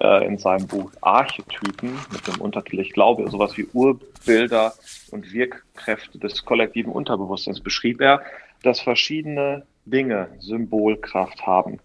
[0.00, 4.74] äh, in seinem Buch Archetypen mit dem Untertitel, ich glaube, sowas wie Urbilder
[5.10, 8.22] und Wirkkräfte des kollektiven Unterbewusstseins, beschrieb er,
[8.62, 11.78] dass verschiedene Dinge Symbolkraft haben.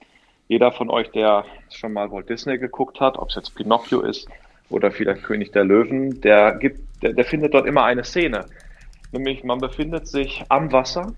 [0.47, 4.27] Jeder von euch, der schon mal Walt Disney geguckt hat, ob es jetzt Pinocchio ist
[4.69, 8.45] oder vielleicht König der Löwen, der gibt, der, der findet dort immer eine Szene
[9.11, 11.13] Nämlich man befindet sich am Wasser.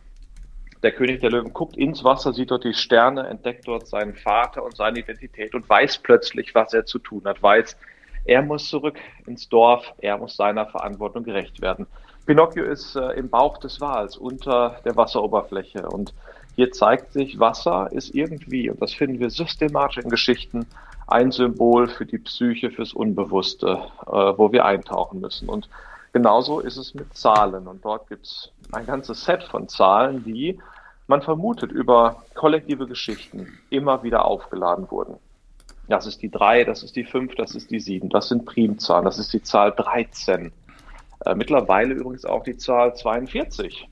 [0.84, 4.64] Der König der Löwen guckt ins Wasser, sieht dort die Sterne, entdeckt dort seinen Vater
[4.64, 7.42] und seine Identität und weiß plötzlich, was er zu tun hat.
[7.42, 7.78] Weiß,
[8.26, 11.88] er muss zurück ins Dorf, er muss seiner Verantwortung gerecht werden.
[12.26, 16.14] Pinocchio ist äh, im Bauch des Wals unter der Wasseroberfläche und
[16.56, 20.68] hier zeigt sich, Wasser ist irgendwie, und das finden wir systematisch in Geschichten,
[21.08, 25.48] ein Symbol für die Psyche, fürs Unbewusste, äh, wo wir eintauchen müssen.
[25.48, 25.70] Und
[26.14, 27.68] Genauso ist es mit Zahlen.
[27.68, 30.60] Und dort gibt es ein ganzes Set von Zahlen, die
[31.08, 35.18] man vermutet über kollektive Geschichten immer wieder aufgeladen wurden.
[35.90, 39.06] Das ist die 3, das ist die 5, das ist die 7, das sind Primzahlen,
[39.06, 40.52] das ist die Zahl 13.
[41.26, 43.88] Äh, mittlerweile übrigens auch die Zahl 42,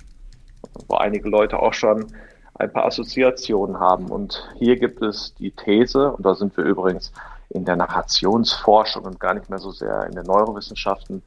[0.88, 2.08] wo einige Leute auch schon
[2.56, 4.10] ein paar Assoziationen haben.
[4.10, 7.12] Und hier gibt es die These, und da sind wir übrigens
[7.50, 11.22] in der Narrationsforschung und gar nicht mehr so sehr in den Neurowissenschaften,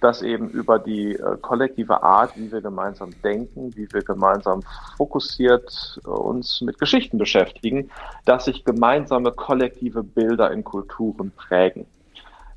[0.00, 4.62] dass eben über die äh, kollektive Art, wie wir gemeinsam denken, wie wir gemeinsam
[4.96, 7.90] fokussiert äh, uns mit Geschichten beschäftigen,
[8.24, 11.86] dass sich gemeinsame kollektive Bilder in Kulturen prägen.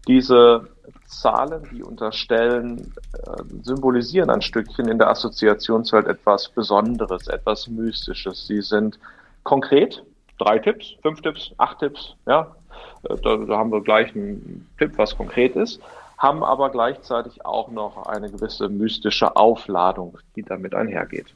[0.08, 0.68] Diese
[1.08, 8.48] Zahlen, die unterstellen, äh, symbolisieren ein Stückchen in der Assoziationswelt etwas Besonderes, etwas Mystisches.
[8.48, 9.00] Sie sind
[9.44, 10.04] konkret,
[10.40, 12.56] drei Tipps, fünf Tipps, acht Tipps, ja,
[13.04, 15.82] äh, da, da haben wir gleich einen Tipp, was konkret ist
[16.24, 21.28] haben aber gleichzeitig auch noch eine gewisse mystische Aufladung, die damit einhergeht.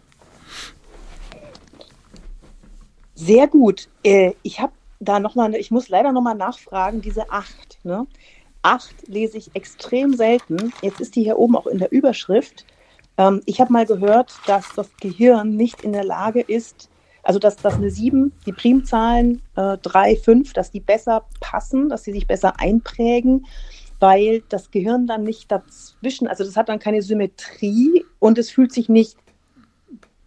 [3.13, 3.89] Sehr gut.
[4.04, 7.80] Äh, ich habe da noch mal, ich muss leider noch mal nachfragen, diese acht.
[7.84, 8.08] Ne?
[8.62, 10.71] Acht lese ich extrem selten.
[10.82, 12.65] Jetzt ist die hier oben auch in der Überschrift.
[13.17, 16.89] Ähm, ich habe mal gehört, dass das Gehirn nicht in der Lage ist,
[17.23, 22.06] also dass, dass eine sieben, die Primzahlen äh, drei, fünf, dass die besser passen, dass
[22.06, 23.45] sie sich besser einprägen
[23.99, 28.71] weil das Gehirn dann nicht dazwischen, also das hat dann keine Symmetrie und es fühlt
[28.71, 29.17] sich nicht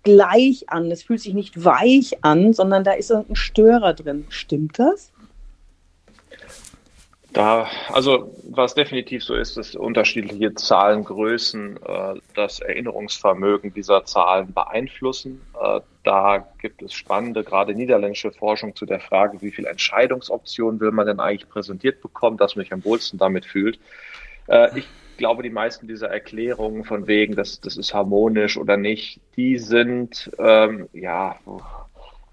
[0.02, 4.24] gleich an, es fühlt sich nicht weich an, sondern da ist ein Störer drin.
[4.28, 5.12] Stimmt das?
[7.32, 15.40] Da, also was definitiv so ist, dass unterschiedliche Zahlengrößen äh, das Erinnerungsvermögen dieser Zahlen beeinflussen.
[15.60, 20.90] Äh, da gibt es spannende, gerade niederländische Forschung zu der Frage, wie viel Entscheidungsoptionen will
[20.90, 23.78] man denn eigentlich präsentiert bekommen, dass man sich am wohlsten damit fühlt.
[24.48, 29.20] Äh, ich glaube, die meisten dieser Erklärungen von wegen, dass das ist harmonisch oder nicht,
[29.36, 31.38] die sind ähm, ja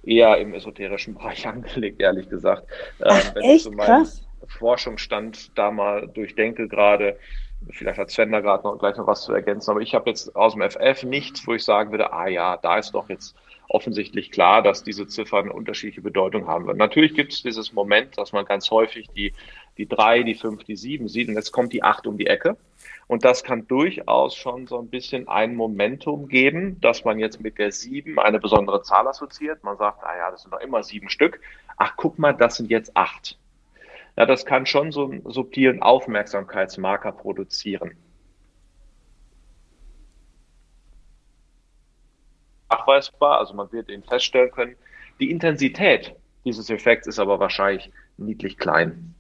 [0.04, 2.64] eher im esoterischen Bereich angelegt, ehrlich gesagt.
[3.00, 7.20] Ähm, Ach, echt krass Forschungsstand da mal durchdenke gerade,
[7.70, 10.36] vielleicht hat Sven da gerade noch gleich noch was zu ergänzen, aber ich habe jetzt
[10.36, 13.36] aus dem FF nichts, wo ich sagen würde, ah ja, da ist doch jetzt
[13.70, 16.70] offensichtlich klar, dass diese Ziffern unterschiedliche Bedeutung haben.
[16.70, 19.34] Und natürlich gibt es dieses Moment, dass man ganz häufig die,
[19.78, 22.58] die drei, die fünf, die sieben sieht und jetzt kommt die acht um die Ecke.
[23.08, 27.58] Und das kann durchaus schon so ein bisschen ein Momentum geben, dass man jetzt mit
[27.58, 29.64] der sieben eine besondere Zahl assoziiert.
[29.64, 31.40] Man sagt, ah ja, das sind doch immer sieben Stück.
[31.78, 33.38] Ach, guck mal, das sind jetzt acht.
[34.18, 37.96] Ja, das kann schon so einen subtilen Aufmerksamkeitsmarker produzieren.
[42.70, 44.76] Nachweisbar, also man wird ihn feststellen können.
[45.20, 49.14] Die Intensität dieses Effekts ist aber wahrscheinlich niedlich klein.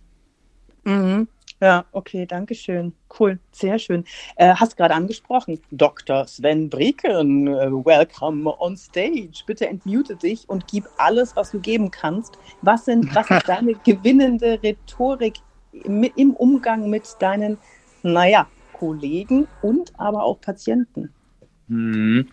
[0.83, 1.27] Mhm.
[1.59, 2.93] Ja, okay, danke schön.
[3.19, 4.05] Cool, sehr schön.
[4.35, 6.27] Äh, hast gerade angesprochen, Dr.
[6.27, 9.43] Sven Breken, äh, welcome on stage.
[9.47, 12.37] Bitte entmute dich und gib alles, was du geben kannst.
[12.61, 15.37] Was, sind, was ist deine gewinnende Rhetorik
[15.71, 17.57] im, im Umgang mit deinen,
[18.03, 21.11] naja, Kollegen und aber auch Patienten?
[21.69, 22.29] Hm.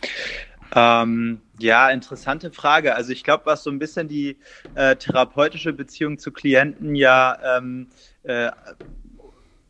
[0.74, 2.94] Ähm, ja, interessante Frage.
[2.94, 4.38] Also ich glaube, was so ein bisschen die
[4.74, 7.88] äh, therapeutische Beziehung zu Klienten ja ähm,
[8.24, 8.50] äh,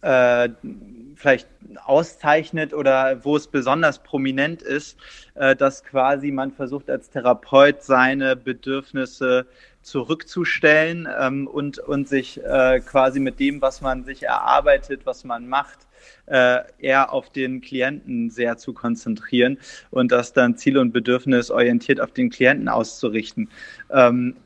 [0.05, 0.51] äh,
[1.17, 1.49] vielleicht
[1.85, 4.99] auszeichnet oder wo es besonders prominent ist,
[5.35, 9.47] äh, dass quasi man versucht als Therapeut seine Bedürfnisse
[9.83, 15.49] zurückzustellen ähm, und, und sich äh, quasi mit dem, was man sich erarbeitet, was man
[15.49, 15.79] macht,
[16.27, 19.59] äh, eher auf den Klienten sehr zu konzentrieren
[19.90, 23.51] und das dann ziel- und bedürfnisorientiert auf den Klienten auszurichten.
[23.90, 24.37] Ähm,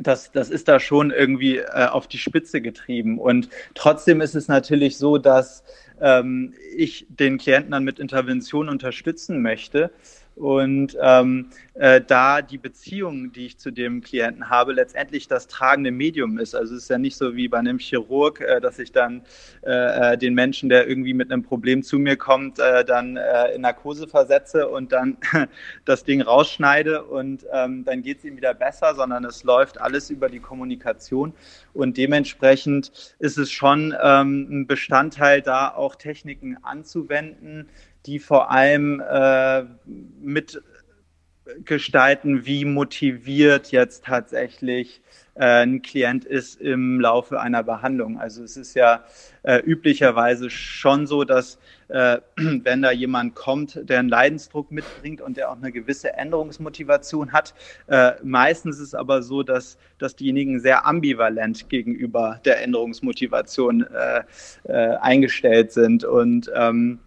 [0.00, 3.18] das, das ist da schon irgendwie äh, auf die Spitze getrieben.
[3.18, 5.62] Und trotzdem ist es natürlich so, dass
[6.00, 9.90] ähm, ich den Klienten dann mit Intervention unterstützen möchte
[10.40, 15.90] und ähm, äh, da die Beziehung, die ich zu dem Klienten habe, letztendlich das tragende
[15.90, 16.54] Medium ist.
[16.54, 19.22] Also es ist ja nicht so wie bei einem Chirurg, äh, dass ich dann
[19.62, 23.54] äh, äh den Menschen, der irgendwie mit einem Problem zu mir kommt, äh, dann äh,
[23.54, 25.18] in Narkose versetze und dann
[25.84, 30.08] das Ding rausschneide und ähm, dann geht es ihm wieder besser, sondern es läuft alles
[30.08, 31.34] über die Kommunikation
[31.74, 37.68] und dementsprechend ist es schon ähm, ein Bestandteil, da auch Techniken anzuwenden,
[38.06, 39.64] die vor allem äh,
[40.20, 45.02] mitgestalten, wie motiviert jetzt tatsächlich
[45.34, 48.18] äh, ein Klient ist im Laufe einer Behandlung.
[48.18, 49.04] Also es ist ja
[49.42, 51.58] äh, üblicherweise schon so, dass
[51.88, 57.32] äh, wenn da jemand kommt, der einen Leidensdruck mitbringt und der auch eine gewisse Änderungsmotivation
[57.32, 57.54] hat,
[57.86, 64.22] äh, meistens ist es aber so, dass, dass diejenigen sehr ambivalent gegenüber der Änderungsmotivation äh,
[64.64, 66.98] äh, eingestellt sind und ähm,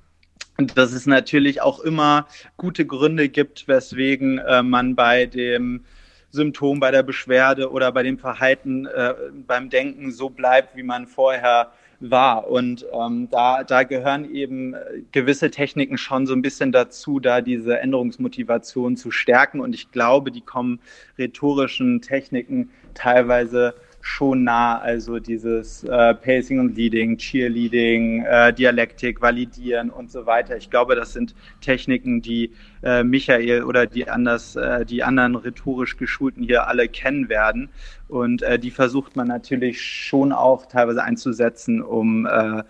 [0.57, 5.83] dass es natürlich auch immer gute Gründe gibt, weswegen äh, man bei dem
[6.29, 9.13] Symptom, bei der Beschwerde oder bei dem Verhalten, äh,
[9.45, 12.47] beim Denken so bleibt, wie man vorher war.
[12.49, 14.75] Und ähm, da, da gehören eben
[15.11, 19.59] gewisse Techniken schon so ein bisschen dazu, da diese Änderungsmotivation zu stärken.
[19.59, 20.79] Und ich glaube, die kommen
[21.17, 24.77] rhetorischen Techniken teilweise schon nah.
[24.77, 30.57] Also dieses äh, Pacing und Leading, Cheerleading, äh, Dialektik, Validieren und so weiter.
[30.57, 32.51] Ich glaube, das sind Techniken, die
[32.83, 37.69] äh, Michael oder die anders, äh, die anderen rhetorisch Geschulten hier alle kennen werden.
[38.09, 42.63] Und äh, die versucht man natürlich schon auch teilweise einzusetzen, um äh,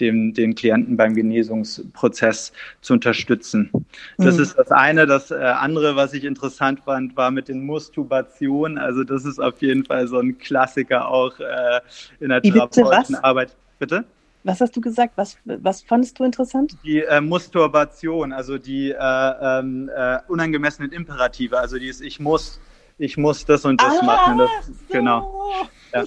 [0.00, 3.70] dem, den Klienten beim Genesungsprozess zu unterstützen.
[4.16, 4.42] Das mhm.
[4.42, 5.06] ist das eine.
[5.06, 8.78] Das äh, andere, was ich interessant fand, war mit den Musturbationen.
[8.78, 11.80] Also das ist auf jeden Fall so ein Klassiker auch äh,
[12.20, 13.54] in der therapeutischen Arbeit.
[13.78, 14.04] Bitte?
[14.46, 15.14] Was hast du gesagt?
[15.16, 16.76] Was, was fandest du interessant?
[16.84, 22.60] Die äh, Musturbation, also die äh, ähm, äh, unangemessenen Imperative, also dieses Ich muss,
[22.96, 24.38] ich muss das und das ah, machen.
[24.38, 24.72] Das, so.
[24.90, 25.52] Genau.
[25.92, 26.04] Ja.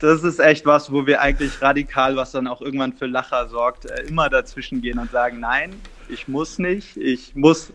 [0.00, 3.90] Das ist echt was, wo wir eigentlich radikal, was dann auch irgendwann für Lacher sorgt,
[3.90, 5.74] äh, immer dazwischen gehen und sagen, nein,
[6.08, 7.72] ich muss nicht, ich muss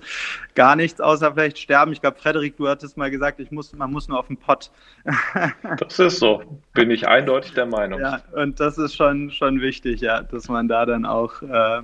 [0.55, 1.91] gar nichts außer vielleicht sterben.
[1.91, 4.71] Ich glaube, Frederik, du hattest mal gesagt, ich muss, man muss nur auf den Pott.
[5.79, 6.41] das ist so,
[6.73, 7.99] bin ich eindeutig der Meinung.
[7.99, 11.81] Ja, und das ist schon, schon wichtig, ja, dass man da dann auch äh,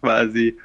[0.00, 0.58] quasi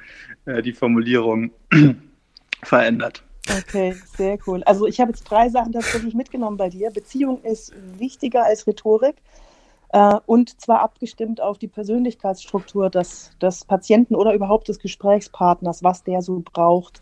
[0.46, 1.50] äh, die Formulierung
[2.62, 3.22] verändert.
[3.50, 4.62] Okay, sehr cool.
[4.64, 6.90] Also ich habe jetzt drei Sachen tatsächlich mitgenommen bei dir.
[6.90, 9.16] Beziehung ist wichtiger als Rhetorik.
[9.94, 16.02] Äh, und zwar abgestimmt auf die Persönlichkeitsstruktur des, des Patienten oder überhaupt des Gesprächspartners, was
[16.02, 17.00] der so braucht.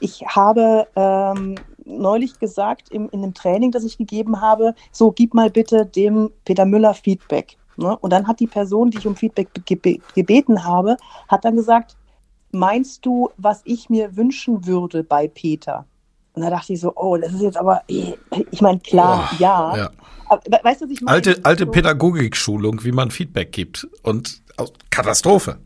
[0.00, 5.34] Ich habe ähm, neulich gesagt im, in einem Training, das ich gegeben habe, so gib
[5.34, 7.58] mal bitte dem Peter Müller Feedback.
[7.76, 7.94] Ne?
[7.98, 10.96] Und dann hat die Person, die ich um Feedback gebe gebeten habe,
[11.28, 11.98] hat dann gesagt,
[12.50, 15.84] meinst du, was ich mir wünschen würde bei Peter?
[16.36, 19.76] Und da dachte ich so, oh, das ist jetzt aber, ich meine, klar, oh, ja.
[19.76, 19.90] ja.
[20.28, 21.14] Aber, weißt du, was ich meine?
[21.14, 23.88] Alte, alte so, Pädagogikschulung, wie man Feedback gibt.
[24.02, 24.42] Und
[24.90, 25.58] Katastrophe.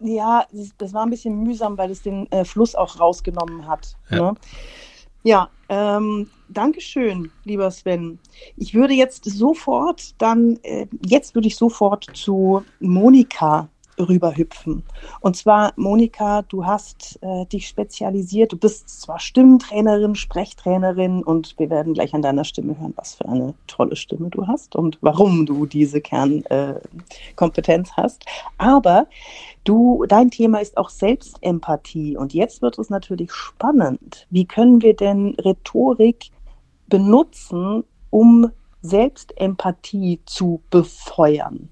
[0.00, 0.44] Ja,
[0.78, 3.96] das war ein bisschen mühsam, weil es den äh, Fluss auch rausgenommen hat.
[4.10, 4.34] Ja, ne?
[5.22, 8.18] ja ähm, Dankeschön, lieber Sven.
[8.56, 13.68] Ich würde jetzt sofort dann, äh, jetzt würde ich sofort zu Monika
[13.98, 14.82] rüberhüpfen.
[15.20, 18.52] Und zwar, Monika, du hast äh, dich spezialisiert.
[18.52, 23.28] Du bist zwar Stimmtrainerin, Sprechtrainerin und wir werden gleich an deiner Stimme hören, was für
[23.28, 28.24] eine tolle Stimme du hast und warum du diese Kernkompetenz äh, hast.
[28.58, 29.06] Aber
[29.64, 32.16] du, dein Thema ist auch Selbstempathie.
[32.16, 34.26] Und jetzt wird es natürlich spannend.
[34.30, 36.30] Wie können wir denn Rhetorik
[36.88, 38.50] benutzen, um
[38.82, 41.68] Selbstempathie zu befeuern?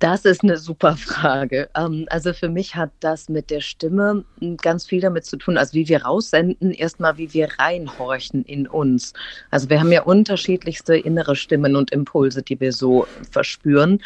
[0.00, 1.68] Das ist eine super Frage.
[1.76, 5.58] Ähm, also für mich hat das mit der Stimme hm, ganz viel damit zu tun,
[5.58, 9.12] also wie wir raussenden, erstmal wie wir reinhorchen in uns.
[9.50, 14.00] Also wir haben ja unterschiedlichste innere Stimmen und Impulse, die wir so verspüren.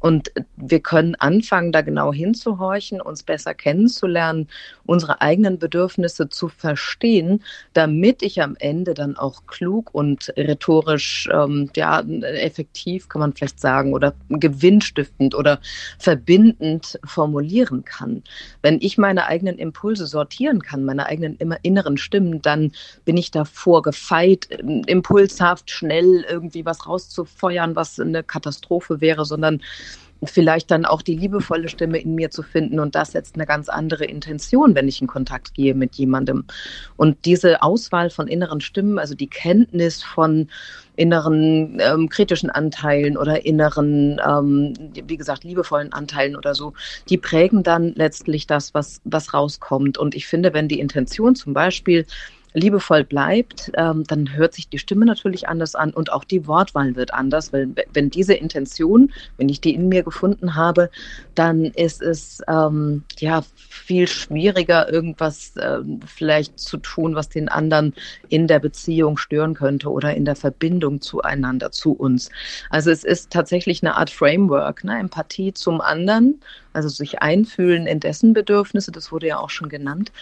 [0.00, 4.48] Und wir können anfangen, da genau hinzuhorchen, uns besser kennenzulernen,
[4.86, 7.44] unsere eigenen Bedürfnisse zu verstehen,
[7.74, 13.60] damit ich am Ende dann auch klug und rhetorisch ähm, ja, effektiv, kann man vielleicht
[13.60, 15.60] sagen, oder gewinnstiftend oder
[15.98, 18.22] verbindend formulieren kann.
[18.62, 22.72] Wenn ich meine eigenen Impulse sortieren kann, meine eigenen inneren Stimmen, dann
[23.04, 24.48] bin ich davor gefeit,
[24.86, 29.60] impulshaft schnell irgendwie was rauszufeuern, was eine Katastrophe wäre, sondern
[30.24, 33.68] vielleicht dann auch die liebevolle Stimme in mir zu finden und das setzt eine ganz
[33.68, 36.44] andere Intention, wenn ich in Kontakt gehe mit jemandem.
[36.96, 40.48] Und diese Auswahl von inneren Stimmen, also die Kenntnis von
[40.96, 46.74] inneren ähm, kritischen Anteilen oder inneren, ähm, wie gesagt, liebevollen Anteilen oder so,
[47.08, 49.96] die prägen dann letztlich das, was, was rauskommt.
[49.96, 52.04] Und ich finde, wenn die Intention zum Beispiel
[52.52, 56.96] liebevoll bleibt, ähm, dann hört sich die Stimme natürlich anders an und auch die Wortwahl
[56.96, 60.90] wird anders, weil wenn diese Intention, wenn ich die in mir gefunden habe,
[61.34, 67.94] dann ist es ähm, ja viel schwieriger, irgendwas äh, vielleicht zu tun, was den anderen
[68.28, 72.30] in der Beziehung stören könnte oder in der Verbindung zueinander, zu uns.
[72.68, 74.98] Also es ist tatsächlich eine Art Framework, ne?
[74.98, 76.40] Empathie zum anderen,
[76.72, 80.12] also sich einfühlen in dessen Bedürfnisse, das wurde ja auch schon genannt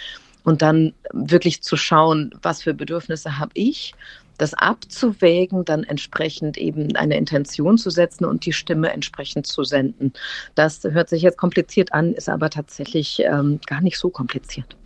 [0.45, 3.95] und dann wirklich zu schauen, was für Bedürfnisse habe ich,
[4.39, 10.13] das abzuwägen, dann entsprechend eben eine Intention zu setzen und die Stimme entsprechend zu senden.
[10.55, 14.77] Das hört sich jetzt kompliziert an, ist aber tatsächlich ähm, gar nicht so kompliziert.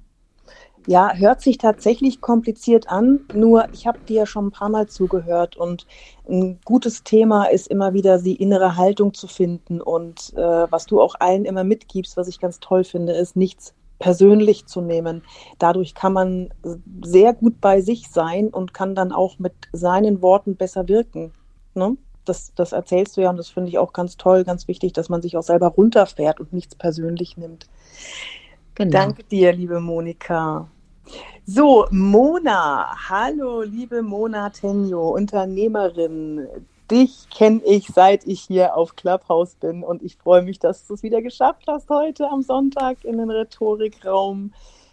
[0.89, 5.57] Ja, hört sich tatsächlich kompliziert an, nur ich habe dir schon ein paar Mal zugehört
[5.57, 5.87] und
[6.29, 11.01] ein gutes Thema ist immer wieder die innere Haltung zu finden und äh, was du
[11.01, 15.23] auch allen immer mitgibst, was ich ganz toll finde, ist nichts persönlich zu nehmen.
[15.61, 16.53] Dadurch kann man
[17.05, 21.33] sehr gut bei sich sein und kann dann auch mit seinen Worten besser wirken.
[21.75, 21.97] Ne?
[22.25, 25.09] Das, das erzählst du ja und das finde ich auch ganz toll, ganz wichtig, dass
[25.09, 27.69] man sich auch selber runterfährt und nichts persönlich nimmt.
[28.75, 28.91] Genau.
[28.91, 30.69] Danke dir, liebe Monika.
[31.47, 36.49] So, Mona, hallo, liebe Mona Tenjo, Unternehmerin,
[36.91, 40.95] dich kenne ich, seit ich hier auf Clubhouse bin und ich freue mich, dass du
[40.95, 44.53] es wieder geschafft hast heute am Sonntag in den Rhetorikraum.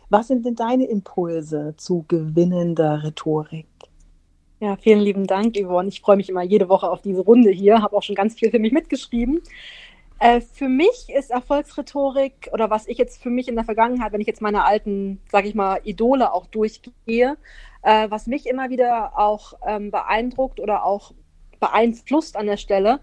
[0.10, 3.68] Was sind denn deine Impulse zu gewinnender Rhetorik?
[4.60, 5.88] Ja, vielen lieben Dank, Yvonne.
[5.88, 8.52] Ich freue mich immer jede Woche auf diese Runde hier, habe auch schon ganz viel
[8.52, 9.42] für mich mitgeschrieben.
[10.20, 14.20] Äh, für mich ist Erfolgsrhetorik oder was ich jetzt für mich in der Vergangenheit, wenn
[14.20, 17.38] ich jetzt meine alten, sage ich mal, Idole auch durchgehe,
[17.84, 21.14] äh, was mich immer wieder auch ähm, beeindruckt oder auch
[21.60, 23.00] beeinflusst an der Stelle,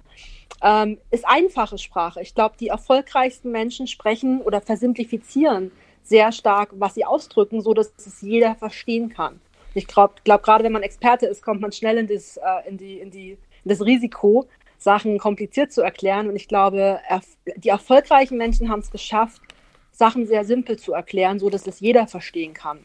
[0.63, 2.23] ähm, ist einfache Sprache.
[2.23, 5.71] Ich glaube, die erfolgreichsten Menschen sprechen oder versimplifizieren
[6.03, 9.41] sehr stark, was sie ausdrücken, so dass es jeder verstehen kann.
[9.75, 12.79] Ich glaube, glaub, gerade wenn man Experte ist, kommt man schnell in das, äh, in
[12.79, 14.47] die, in die, in das Risiko,
[14.79, 16.29] Sachen kompliziert zu erklären.
[16.29, 17.27] Und ich glaube, erf
[17.57, 19.43] die erfolgreichen Menschen haben es geschafft,
[19.91, 22.79] Sachen sehr simpel zu erklären, so dass es jeder verstehen kann.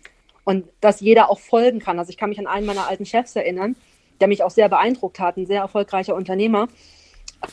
[0.43, 1.99] Und dass jeder auch folgen kann.
[1.99, 3.75] Also ich kann mich an einen meiner alten Chefs erinnern,
[4.21, 6.67] der mich auch sehr beeindruckt hat, ein sehr erfolgreicher Unternehmer,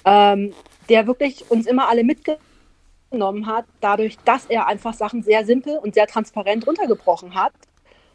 [0.05, 0.53] ähm,
[0.89, 5.95] der wirklich uns immer alle mitgenommen hat, dadurch, dass er einfach Sachen sehr simpel und
[5.95, 7.53] sehr transparent runtergebrochen hat,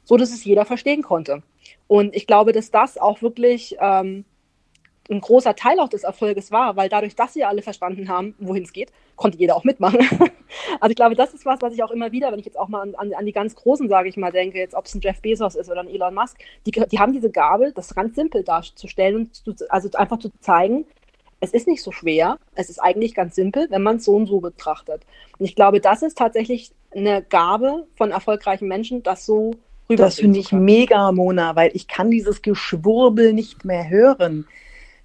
[0.03, 1.43] so dass es jeder verstehen konnte.
[1.87, 4.25] Und ich glaube, dass das auch wirklich ähm,
[5.09, 8.63] ein großer Teil auch des Erfolges war, weil dadurch, dass sie alle verstanden haben, wohin
[8.63, 9.99] es geht, konnte jeder auch mitmachen.
[10.79, 12.67] also ich glaube, das ist was, was ich auch immer wieder, wenn ich jetzt auch
[12.67, 15.01] mal an, an, an die ganz Großen, sage ich mal, denke, jetzt ob es ein
[15.01, 18.43] Jeff Bezos ist oder ein Elon Musk, die, die haben diese Gabel, das ganz simpel
[18.43, 20.85] darzustellen und zu, also einfach zu zeigen,
[21.39, 24.27] es ist nicht so schwer, es ist eigentlich ganz simpel, wenn man es so und
[24.27, 25.01] so betrachtet.
[25.37, 29.51] Und ich glaube, das ist tatsächlich eine Gabe von erfolgreichen Menschen, das so
[29.89, 34.47] rüber Das finde ich mega, Mona, weil ich kann dieses Geschwurbel nicht mehr hören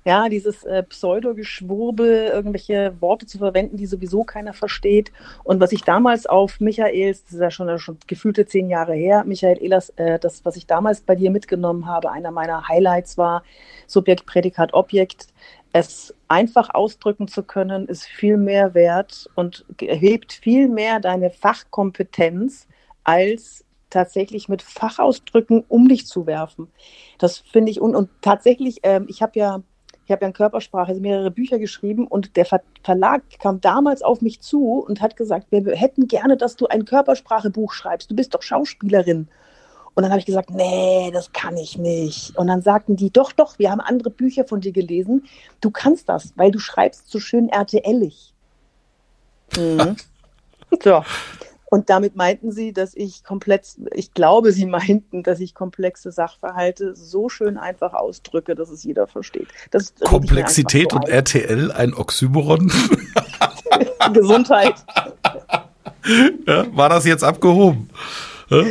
[0.05, 5.13] ja, dieses äh, Pseudo-Geschwurbel, irgendwelche Worte zu verwenden, die sowieso keiner versteht.
[5.45, 9.25] Und was ich damals auf Michaels, das ist ja schon, schon gefühlte zehn Jahre her,
[9.27, 13.43] Michael Ehlers, äh, das, was ich damals bei dir mitgenommen habe, einer meiner Highlights war
[13.87, 15.27] Subjekt, Prädikat, Objekt.
[15.73, 22.67] Es einfach ausdrücken zu können, ist viel mehr wert und erhebt viel mehr deine Fachkompetenz
[23.05, 26.69] als tatsächlich mit Fachausdrücken um dich zu werfen.
[27.19, 29.63] Das finde ich, und, und tatsächlich, ähm, ich habe ja
[30.09, 34.23] ich habe ja in Körpersprache mehrere Bücher geschrieben und der Ver Verlag kam damals auf
[34.23, 38.11] mich zu und hat gesagt, wir hätten gerne, dass du ein Körpersprachebuch schreibst.
[38.11, 39.29] Du bist doch Schauspielerin.
[39.93, 42.35] Und dann habe ich gesagt, nee, das kann ich nicht.
[42.39, 45.27] Und dann sagten die, doch, doch, wir haben andere Bücher von dir gelesen.
[45.61, 48.15] Du kannst das, weil du schreibst so schön RTLig.
[49.59, 49.97] Mhm.
[50.83, 51.05] so.
[51.71, 56.95] Und damit meinten sie, dass ich komplett, ich glaube, sie meinten, dass ich komplexe Sachverhalte
[56.95, 59.49] so schön einfach ausdrücke, dass es jeder versteht.
[59.71, 61.13] Das Komplexität so und ein.
[61.13, 62.73] RTL ein Oxymoron?
[64.15, 64.75] Gesundheit.
[66.47, 67.91] Ja, war das jetzt abgehoben?
[68.49, 68.65] Ja?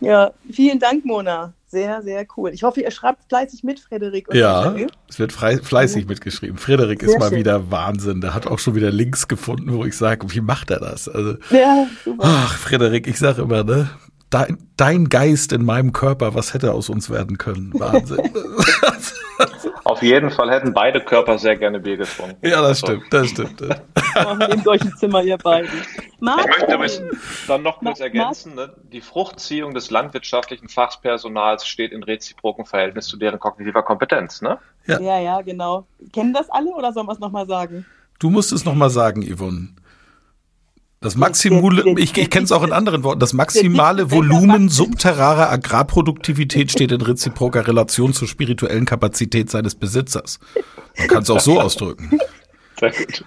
[0.00, 1.52] ja, vielen Dank, Mona.
[1.68, 2.50] Sehr, sehr cool.
[2.54, 4.32] Ich hoffe, ihr schreibt fleißig mit, Frederik.
[4.32, 4.74] ja,
[5.08, 6.58] es wird fleißig mitgeschrieben.
[6.58, 7.38] Frederik sehr ist mal schön.
[7.38, 8.20] wieder Wahnsinn.
[8.20, 11.08] Der hat auch schon wieder Links gefunden, wo ich sage, wie macht er das?
[11.08, 12.24] Also, ja, super.
[12.24, 13.90] Ach, Frederik, ich sage immer, ne?
[14.30, 17.72] Dein, dein Geist in meinem Körper, was hätte aus uns werden können?
[17.74, 18.18] Wahnsinn.
[19.84, 22.44] Auf jeden Fall hätten beide Körper sehr gerne Bier getrunken.
[22.44, 23.60] Ja, das stimmt, das stimmt.
[23.60, 25.70] Nehmt euch ein Zimmer, ihr beiden.
[26.18, 26.50] Martin.
[26.50, 28.72] Ich möchte übrigens dann noch kurz ergänzen, ne?
[28.92, 34.42] die Fruchtziehung des landwirtschaftlichen Fachpersonals steht in reziprokem Verhältnis zu deren kognitiver Kompetenz.
[34.42, 34.58] Ne?
[34.86, 35.00] Ja.
[35.00, 35.86] ja, ja, genau.
[36.12, 37.86] Kennen das alle oder sollen wir es nochmal sagen?
[38.18, 39.68] Du musst es nochmal sagen, Yvonne.
[41.06, 46.72] Das maximale, ich, ich kenne es auch in anderen Worten, das maximale Volumen subterrarer Agrarproduktivität
[46.72, 50.40] steht in reziproker Relation zur spirituellen Kapazität seines Besitzers.
[50.98, 52.18] Man kann es auch so ausdrücken.
[52.80, 53.24] Sehr gut.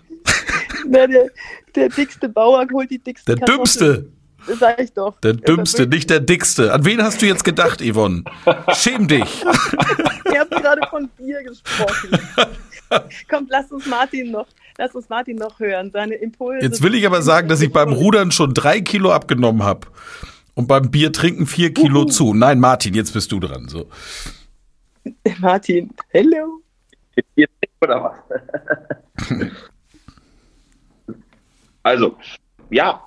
[0.89, 1.29] Na, der,
[1.73, 4.09] der dickste Bauer holt die dickste Der dümmste.
[4.45, 5.17] Das sag ich doch.
[5.21, 6.73] Der dümmste, nicht der dickste.
[6.73, 8.25] An wen hast du jetzt gedacht, Yvonne?
[8.73, 9.41] Schäm dich.
[10.33, 12.09] Ihr habt gerade von Bier gesprochen.
[13.29, 14.47] Kommt, lass uns Martin noch
[14.79, 16.65] Lass uns Martin noch hören, seine Impulse.
[16.65, 19.87] Jetzt will ich aber sagen, dass ich beim Rudern schon drei Kilo abgenommen habe
[20.55, 22.05] und beim Bier trinken vier Kilo Uhu.
[22.05, 22.33] zu.
[22.33, 23.67] Nein, Martin, jetzt bist du dran.
[23.67, 23.89] So.
[25.39, 26.61] Martin, hello.
[27.81, 28.21] Oder
[29.17, 29.27] was?
[31.83, 32.17] also,
[32.69, 33.03] ja,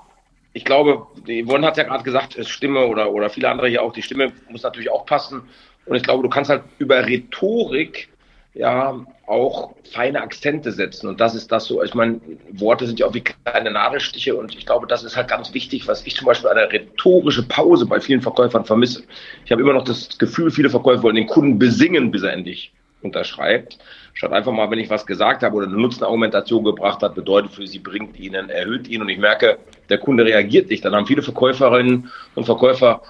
[0.53, 4.03] ich glaube, Yvonne hat ja gerade gesagt, Stimme oder, oder viele andere hier auch, die
[4.03, 5.41] Stimme muss natürlich auch passen.
[5.87, 8.11] Und ich glaube, du kannst halt über Rhetorik
[8.55, 11.09] ja auch feine Akzente setzen.
[11.09, 12.21] Und das ist das so, ich meine,
[12.53, 15.89] Worte sind ja auch wie kleine Nadelstiche und ich glaube, das ist halt ganz wichtig,
[15.89, 19.05] was ich zum Beispiel eine rhetorische Pause bei vielen Verkäufern vermisse.
[19.45, 22.73] Ich habe immer noch das Gefühl, viele Verkäufer wollen den Kunden besingen, bis er endlich
[23.01, 23.79] unterschreibt.
[24.15, 27.67] Statt einfach mal, wenn ich was gesagt habe oder eine Nutzenargumentation gebracht hat, bedeutet für
[27.67, 30.85] sie, bringt ihnen, erhöht ihn und ich merke, der Kunde reagiert nicht.
[30.85, 33.03] Dann haben viele Verkäuferinnen und Verkäufer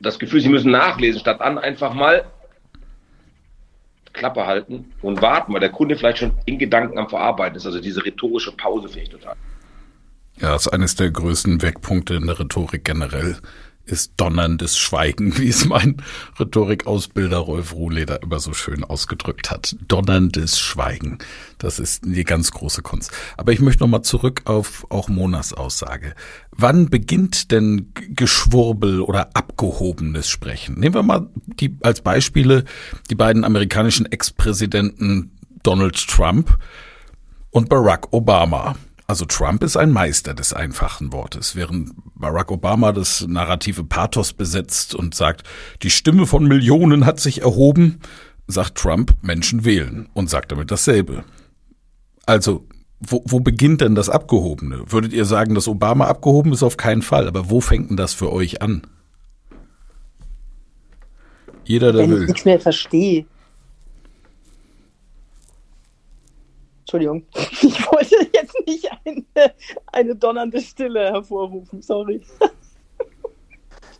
[0.00, 2.24] das Gefühl, sie müssen nachlesen, statt an einfach mal
[4.16, 7.66] Klappe halten und warten, weil der Kunde vielleicht schon in Gedanken am Verarbeiten ist.
[7.66, 9.36] Also diese rhetorische Pause finde ich total.
[10.40, 13.36] Ja, das ist eines der größten Wegpunkte in der Rhetorik generell
[13.86, 16.02] ist donnerndes Schweigen, wie es mein
[16.38, 19.76] Rhetorikausbilder Rolf Ruhleder immer so schön ausgedrückt hat.
[19.88, 21.18] Donnerndes Schweigen.
[21.58, 23.10] Das ist die ganz große Kunst.
[23.36, 26.14] Aber ich möchte nochmal zurück auf auch Monas Aussage.
[26.50, 30.78] Wann beginnt denn Geschwurbel oder abgehobenes Sprechen?
[30.78, 32.64] Nehmen wir mal die, als Beispiele
[33.08, 35.32] die beiden amerikanischen Ex-Präsidenten
[35.62, 36.58] Donald Trump
[37.50, 38.76] und Barack Obama.
[39.08, 44.94] Also Trump ist ein Meister des einfachen Wortes, während Barack Obama das narrative Pathos besetzt
[44.94, 45.44] und sagt,
[45.82, 48.00] die Stimme von Millionen hat sich erhoben,
[48.48, 51.24] sagt Trump, Menschen wählen und sagt damit dasselbe.
[52.26, 52.66] Also,
[52.98, 54.90] wo, wo beginnt denn das Abgehobene?
[54.90, 56.62] Würdet ihr sagen, dass Obama abgehoben ist?
[56.62, 57.28] Auf keinen Fall.
[57.28, 58.82] Aber wo fängt denn das für euch an?
[61.64, 62.22] Jeder, der Wenn will.
[62.22, 63.26] ich nichts mehr verstehe.
[66.86, 69.52] Entschuldigung, ich wollte jetzt nicht eine,
[69.86, 72.20] eine donnernde Stille hervorrufen, sorry.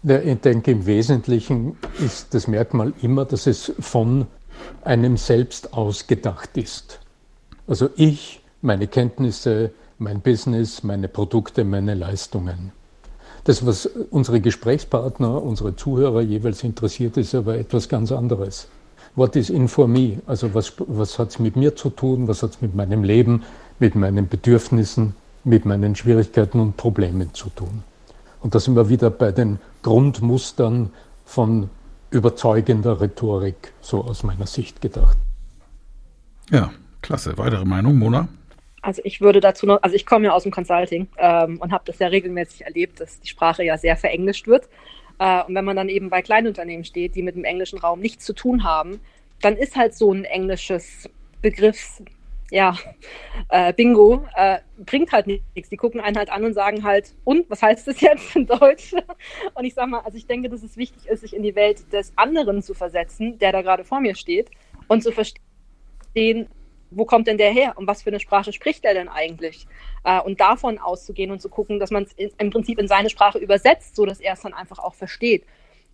[0.04, 4.28] Ja, ich denke, im Wesentlichen ist das Merkmal immer, dass es von
[4.84, 7.00] einem selbst ausgedacht ist.
[7.66, 12.70] Also ich, meine Kenntnisse, mein Business, meine Produkte, meine Leistungen.
[13.42, 18.68] Das, was unsere Gesprächspartner, unsere Zuhörer jeweils interessiert, ist aber etwas ganz anderes.
[19.16, 20.20] What is in for me?
[20.26, 22.28] Also was, was hat es mit mir zu tun?
[22.28, 23.44] Was hat es mit meinem Leben,
[23.78, 27.82] mit meinen Bedürfnissen, mit meinen Schwierigkeiten und Problemen zu tun?
[28.42, 30.90] Und da sind wir wieder bei den Grundmustern
[31.24, 31.70] von
[32.10, 35.16] überzeugender Rhetorik, so aus meiner Sicht gedacht.
[36.50, 37.36] Ja, klasse.
[37.38, 38.28] Weitere Meinung, Mona?
[38.82, 41.82] Also ich würde dazu noch, also ich komme ja aus dem Consulting ähm, und habe
[41.86, 44.68] das ja regelmäßig erlebt, dass die Sprache ja sehr verenglischt wird.
[45.18, 48.24] Äh, und wenn man dann eben bei Kleinunternehmen steht, die mit dem englischen Raum nichts
[48.24, 49.00] zu tun haben,
[49.40, 51.08] dann ist halt so ein englisches
[51.42, 52.02] Begriff,
[52.50, 52.76] ja,
[53.48, 55.68] äh, Bingo, äh, bringt halt nichts.
[55.68, 58.92] Die gucken einen halt an und sagen halt, und was heißt das jetzt in Deutsch?
[59.54, 61.92] Und ich sage mal, also ich denke, dass es wichtig ist, sich in die Welt
[61.92, 64.50] des anderen zu versetzen, der da gerade vor mir steht,
[64.88, 66.48] und zu verstehen,
[66.90, 69.66] wo kommt denn der her und was für eine Sprache spricht er denn eigentlich?
[70.04, 73.38] Äh, und davon auszugehen und zu gucken, dass man es im Prinzip in seine Sprache
[73.38, 75.44] übersetzt, so dass er es dann einfach auch versteht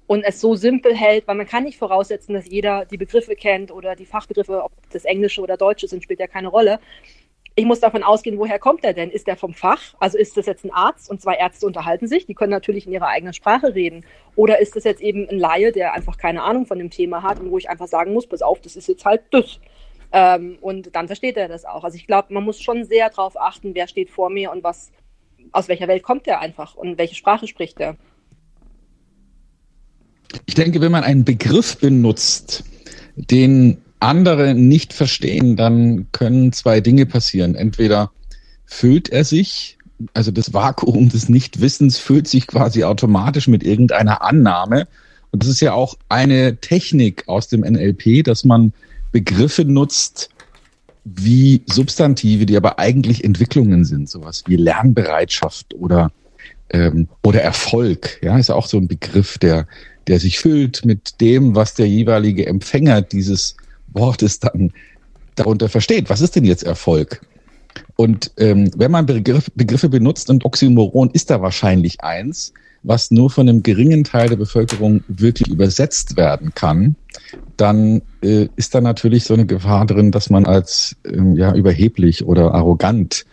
[0.07, 3.71] und es so simpel hält, weil man kann nicht voraussetzen, dass jeder die Begriffe kennt
[3.71, 6.81] oder die Fachbegriffe, ob das Englische oder Deutsche sind, spielt ja keine Rolle.
[7.55, 9.11] Ich muss davon ausgehen, woher kommt er denn?
[9.11, 9.95] Ist er vom Fach?
[10.01, 12.93] Also ist das jetzt ein Arzt und zwei Ärzte unterhalten sich, die können natürlich in
[12.93, 14.07] ihrer eigenen Sprache reden.
[14.37, 17.41] Oder ist das jetzt eben ein Laie, der einfach keine Ahnung von dem Thema hat
[17.41, 19.61] und wo ich einfach sagen muss, pass auf, das ist jetzt halt das.
[20.13, 21.85] Ähm, und dann versteht er das auch.
[21.85, 24.93] Also ich glaube, man muss schon sehr darauf achten, wer steht vor mir und was,
[25.53, 27.97] aus welcher Welt kommt er einfach und welche Sprache spricht er.
[30.47, 32.65] Ich denke, wenn man einen Begriff benutzt,
[33.17, 37.55] den andere nicht verstehen, dann können zwei Dinge passieren.
[37.55, 38.11] Entweder
[38.65, 39.79] füllt er sich,
[40.15, 44.89] also das Vakuum des Nichtwissens füllt sich quasi automatisch mit irgendeiner Annahme.
[45.31, 48.73] Und das ist ja auch eine Technik aus dem NLP, dass man
[49.13, 50.31] Begriffe nutzt
[51.05, 56.11] wie Substantive, die aber eigentlich Entwicklungen sind, sowas wie Lernbereitschaft oder
[56.71, 58.19] ähm, oder Erfolg.
[58.23, 59.67] Ja, ist auch so ein Begriff, der
[60.09, 63.57] der sich füllt mit dem, was der jeweilige Empfänger dieses
[63.93, 64.73] Wortes dann
[65.37, 66.11] darunter versteht.
[66.11, 67.21] Was ist denn jetzt Erfolg?
[67.97, 72.53] Und ähm, wenn man Begriff, Begriffe benutzt, und Oxymoron ist da wahrscheinlich eins,
[72.83, 76.97] was nur von einem geringen Teil der Bevölkerung wirklich übersetzt werden kann,
[77.57, 82.25] dann äh, ist da natürlich so eine Gefahr drin, dass man als ähm, ja, überheblich
[82.25, 83.25] oder arrogant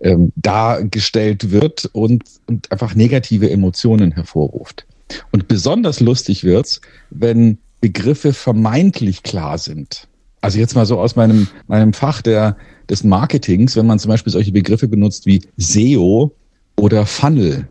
[0.00, 4.86] ähm, dargestellt wird und, und einfach negative Emotionen hervorruft.
[5.32, 6.80] Und besonders lustig wird's,
[7.10, 10.08] wenn Begriffe vermeintlich klar sind.
[10.40, 12.56] Also jetzt mal so aus meinem, meinem Fach der,
[12.88, 16.32] des Marketings, wenn man zum Beispiel solche Begriffe benutzt wie SEO
[16.76, 17.68] oder Funnel.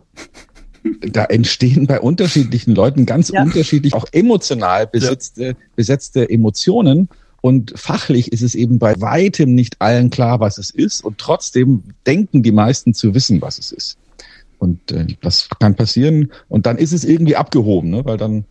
[1.01, 3.43] Da entstehen bei unterschiedlichen Leuten ganz ja.
[3.43, 5.53] unterschiedlich, auch emotional besetzte, ja.
[5.75, 7.09] besetzte Emotionen.
[7.41, 11.03] Und fachlich ist es eben bei weitem nicht allen klar, was es ist.
[11.03, 13.97] Und trotzdem denken die meisten zu wissen, was es ist.
[14.59, 16.31] Und äh, das kann passieren.
[16.49, 18.05] Und dann ist es irgendwie abgehoben, ne?
[18.05, 18.45] weil dann,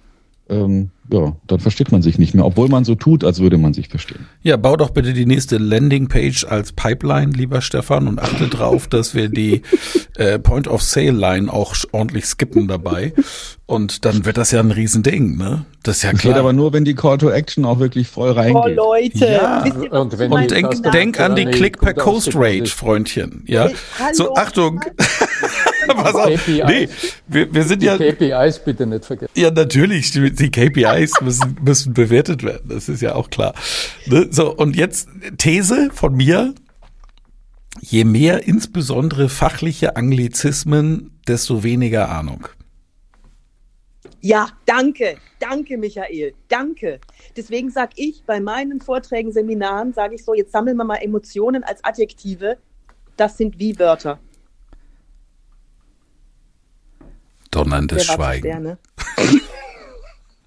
[0.49, 3.75] ähm, ja, dann versteht man sich nicht mehr, obwohl man so tut, als würde man
[3.75, 4.27] sich verstehen.
[4.43, 9.15] Ja, bau doch bitte die nächste Landingpage als Pipeline, lieber Stefan, und achte drauf, dass
[9.15, 9.63] wir die
[10.17, 13.13] äh, Point-of-Sale-Line auch ordentlich skippen dabei.
[13.67, 15.65] Und dann wird das ja ein Riesending, ne?
[15.83, 16.35] Das ist ja das klar.
[16.35, 18.57] geht aber nur, wenn die Call to Action auch wirklich voll reingeht.
[18.57, 19.65] Oh Leute, ja.
[19.91, 23.43] und, und denk, denk an die Click per Coast Rate, Freundchen.
[23.47, 23.69] Ja,
[23.99, 24.81] hey, so Achtung.
[25.95, 26.49] Pass auf.
[26.49, 26.89] Nee,
[27.27, 27.97] wir, wir sind die ja.
[27.97, 29.33] KPIs bitte nicht vergessen.
[29.37, 30.11] Ja, natürlich.
[30.13, 32.69] Die, die KPIs müssen, müssen bewertet werden.
[32.69, 33.55] Das ist ja auch klar.
[34.07, 34.29] Ne?
[34.31, 35.09] So, und jetzt
[35.39, 36.55] These von mir.
[37.81, 42.49] Je mehr insbesondere fachliche Anglizismen, desto weniger Ahnung.
[44.27, 47.01] Ja, danke, danke, Michael, danke.
[47.37, 51.63] Deswegen sage ich bei meinen Vorträgen, Seminaren, sage ich so, jetzt sammeln wir mal Emotionen
[51.63, 52.57] als Adjektive.
[53.17, 54.19] Das sind wie Wörter.
[57.57, 58.79] Donnerndes Schweigen.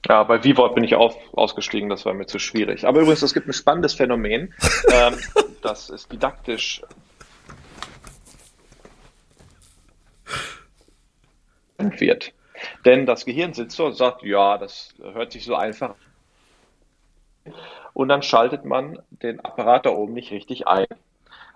[0.08, 2.88] Ja, bei V-Wort bin ich auch ausgestiegen, das war mir zu schwierig.
[2.88, 4.56] Aber übrigens, es gibt ein spannendes Phänomen,
[4.92, 5.16] ähm,
[5.62, 6.82] das ist didaktisch
[11.78, 12.34] wird.
[12.86, 15.94] Denn das Gehirn sitzt so und sagt, ja, das hört sich so einfach.
[17.94, 20.88] Und dann schaltet man den Apparat da oben nicht richtig ein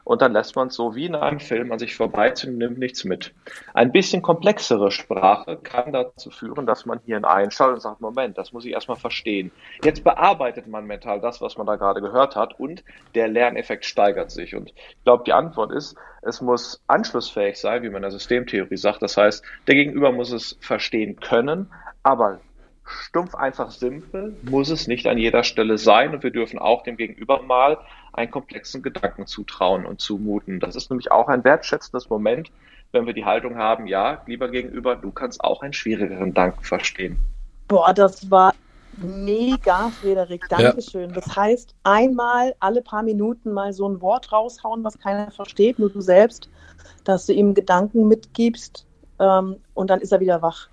[0.04, 2.78] und dann lässt man es so wie in einem Film an sich vorbeiziehen und nimmt
[2.78, 3.34] nichts mit.
[3.74, 8.54] Ein bisschen komplexere Sprache kann dazu führen, dass man hier einschaltet und sagt, Moment, das
[8.54, 9.52] muss ich erstmal verstehen.
[9.84, 12.84] Jetzt bearbeitet man mental das, was man da gerade gehört hat und
[13.16, 14.56] der Lerneffekt steigert sich.
[14.56, 18.78] Und ich glaube, die Antwort ist, es muss anschlussfähig sein, wie man in der Systemtheorie
[18.78, 19.02] sagt.
[19.02, 22.40] Das heißt, der Gegenüber muss es verstehen können, aber
[22.86, 26.98] stumpf einfach simpel muss es nicht an jeder Stelle sein und wir dürfen auch dem
[26.98, 27.78] Gegenüber mal
[28.12, 30.60] einen komplexen Gedanken zutrauen und zumuten.
[30.60, 32.52] Das ist nämlich auch ein wertschätzendes Moment,
[32.92, 37.18] wenn wir die Haltung haben, ja, lieber Gegenüber, du kannst auch einen schwierigeren Gedanken verstehen.
[37.68, 38.54] Boah, das war
[38.98, 40.48] mega, Frederik.
[40.50, 41.10] Dankeschön.
[41.10, 41.16] Ja.
[41.16, 45.90] Das heißt, einmal alle paar Minuten mal so ein Wort raushauen, was keiner versteht, nur
[45.90, 46.50] du selbst,
[47.04, 48.86] dass du ihm Gedanken mitgibst
[49.20, 50.68] ähm, und dann ist er wieder wach.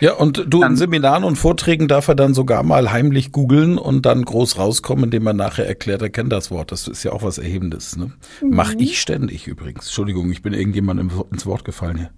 [0.00, 4.06] Ja, und du in Seminaren und Vorträgen darf er dann sogar mal heimlich googeln und
[4.06, 6.70] dann groß rauskommen, indem er nachher erklärt, er kennt das Wort.
[6.72, 7.96] Das ist ja auch was Erhebendes.
[7.96, 8.12] Ne?
[8.40, 8.50] Mhm.
[8.50, 9.86] Mach ich ständig übrigens.
[9.86, 12.10] Entschuldigung, ich bin irgendjemandem ins Wort gefallen hier.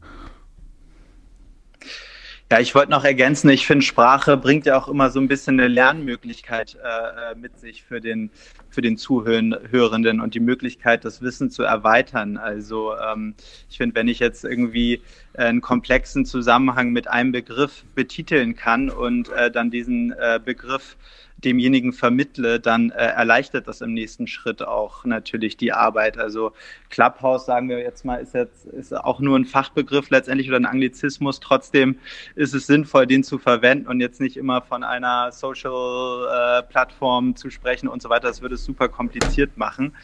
[2.53, 5.61] Ja, ich wollte noch ergänzen, ich finde, Sprache bringt ja auch immer so ein bisschen
[5.61, 8.32] eine Lernmöglichkeit äh, äh, mit sich für den,
[8.70, 12.38] für den Zuhörenden und die Möglichkeit, das Wissen zu erweitern.
[12.38, 13.36] Also ähm,
[13.68, 15.01] ich finde, wenn ich jetzt irgendwie
[15.34, 20.96] einen komplexen Zusammenhang mit einem Begriff betiteln kann und äh, dann diesen äh, Begriff
[21.45, 26.18] demjenigen vermittle, dann äh, erleichtert das im nächsten Schritt auch natürlich die Arbeit.
[26.18, 26.53] Also
[26.88, 30.66] Clubhouse, sagen wir jetzt mal, ist jetzt ist auch nur ein Fachbegriff letztendlich oder ein
[30.66, 31.41] Anglizismus.
[31.41, 31.99] Trotzdem
[32.34, 37.51] ist es sinnvoll, den zu verwenden und jetzt nicht immer von einer Social-Plattform äh, zu
[37.51, 38.28] sprechen und so weiter.
[38.28, 39.95] Das würde es super kompliziert machen.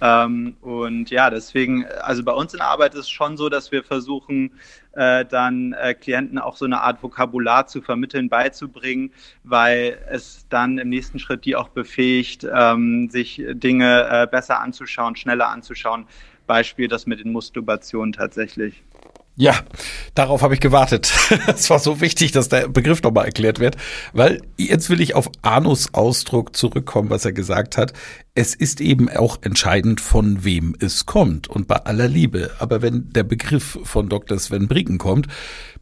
[0.00, 3.70] Ähm, und ja, deswegen, also bei uns in der Arbeit ist es schon so, dass
[3.70, 4.52] wir versuchen,
[4.92, 9.12] äh, dann äh, Klienten auch so eine Art Vokabular zu vermitteln, beizubringen,
[9.44, 15.16] weil es dann im nächsten Schritt die auch befähigt, ähm, sich Dinge äh, besser anzuschauen,
[15.16, 16.06] schneller anzuschauen.
[16.46, 18.82] Beispiel das mit den Masturbationen tatsächlich.
[19.40, 19.58] Ja,
[20.14, 21.10] darauf habe ich gewartet.
[21.46, 23.78] Es war so wichtig, dass der Begriff nochmal erklärt wird,
[24.12, 27.94] weil jetzt will ich auf Anus Ausdruck zurückkommen, was er gesagt hat.
[28.34, 32.50] Es ist eben auch entscheidend, von wem es kommt und bei aller Liebe.
[32.58, 34.38] Aber wenn der Begriff von Dr.
[34.38, 35.26] Sven Bricken kommt,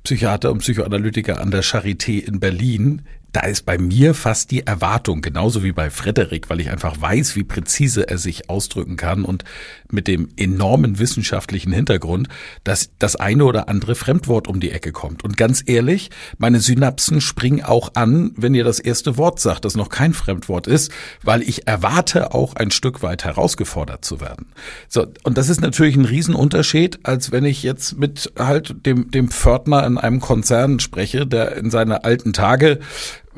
[0.04, 3.02] Psychiater und Psychoanalytiker an der Charité in Berlin,
[3.32, 7.36] da ist bei mir fast die Erwartung, genauso wie bei Frederik, weil ich einfach weiß,
[7.36, 9.44] wie präzise er sich ausdrücken kann und
[9.90, 12.28] mit dem enormen wissenschaftlichen Hintergrund,
[12.64, 15.24] dass das eine oder andere Fremdwort um die Ecke kommt.
[15.24, 19.76] Und ganz ehrlich, meine Synapsen springen auch an, wenn ihr das erste Wort sagt, das
[19.76, 24.46] noch kein Fremdwort ist, weil ich erwarte auch ein Stück weit herausgefordert zu werden.
[24.88, 29.30] So, und das ist natürlich ein Riesenunterschied, als wenn ich jetzt mit halt dem, dem
[29.30, 32.80] Pförtner in einem Konzern spreche, der in seine alten Tage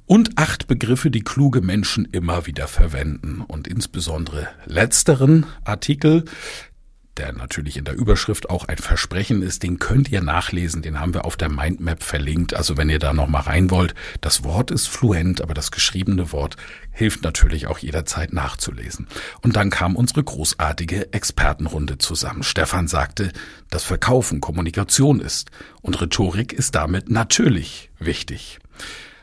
[0.05, 3.41] und acht Begriffe, die kluge Menschen immer wieder verwenden.
[3.41, 6.25] Und insbesondere letzteren Artikel,
[7.17, 11.13] der natürlich in der Überschrift auch ein Versprechen ist, den könnt ihr nachlesen, den haben
[11.13, 12.53] wir auf der Mindmap verlinkt.
[12.53, 16.57] Also wenn ihr da nochmal rein wollt, das Wort ist fluent, aber das geschriebene Wort
[16.91, 19.07] hilft natürlich auch jederzeit nachzulesen.
[19.41, 22.43] Und dann kam unsere großartige Expertenrunde zusammen.
[22.43, 23.31] Stefan sagte,
[23.69, 25.51] dass Verkaufen Kommunikation ist
[25.81, 28.59] und Rhetorik ist damit natürlich wichtig.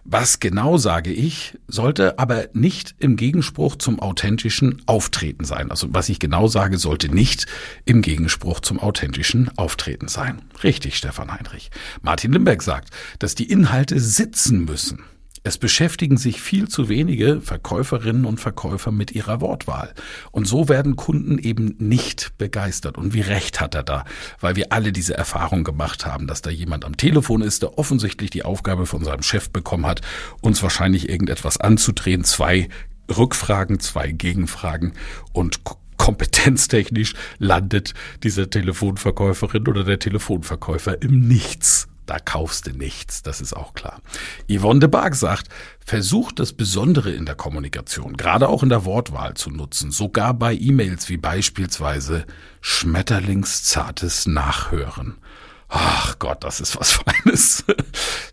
[0.04, 5.70] Was genau sage ich, sollte aber nicht im Gegenspruch zum authentischen Auftreten sein.
[5.70, 7.46] Also was ich genau sage, sollte nicht
[7.84, 10.42] im Gegenspruch zum authentischen Auftreten sein.
[10.64, 11.70] Richtig, Stefan Heinrich.
[12.02, 12.90] Martin Limbeck sagt,
[13.20, 15.04] dass die Inhalte sitzen müssen.
[15.44, 19.92] Es beschäftigen sich viel zu wenige Verkäuferinnen und Verkäufer mit ihrer Wortwahl.
[20.30, 22.96] Und so werden Kunden eben nicht begeistert.
[22.96, 24.04] Und wie recht hat er da?
[24.40, 28.30] Weil wir alle diese Erfahrung gemacht haben, dass da jemand am Telefon ist, der offensichtlich
[28.30, 30.00] die Aufgabe von seinem Chef bekommen hat,
[30.40, 32.22] uns wahrscheinlich irgendetwas anzudrehen.
[32.22, 32.68] Zwei
[33.10, 34.92] Rückfragen, zwei Gegenfragen
[35.32, 35.60] und
[35.96, 41.88] kompetenztechnisch landet diese Telefonverkäuferin oder der Telefonverkäufer im Nichts.
[42.12, 44.02] Da kaufst du nichts, das ist auch klar.
[44.46, 45.48] Yvonne de Barg sagt,
[45.82, 50.52] versucht das Besondere in der Kommunikation, gerade auch in der Wortwahl zu nutzen, sogar bei
[50.52, 52.26] E-Mails wie beispielsweise
[52.60, 55.16] Schmetterlingszartes Nachhören.
[55.74, 56.92] Ach Gott, das ist was
[57.24, 57.64] Feines.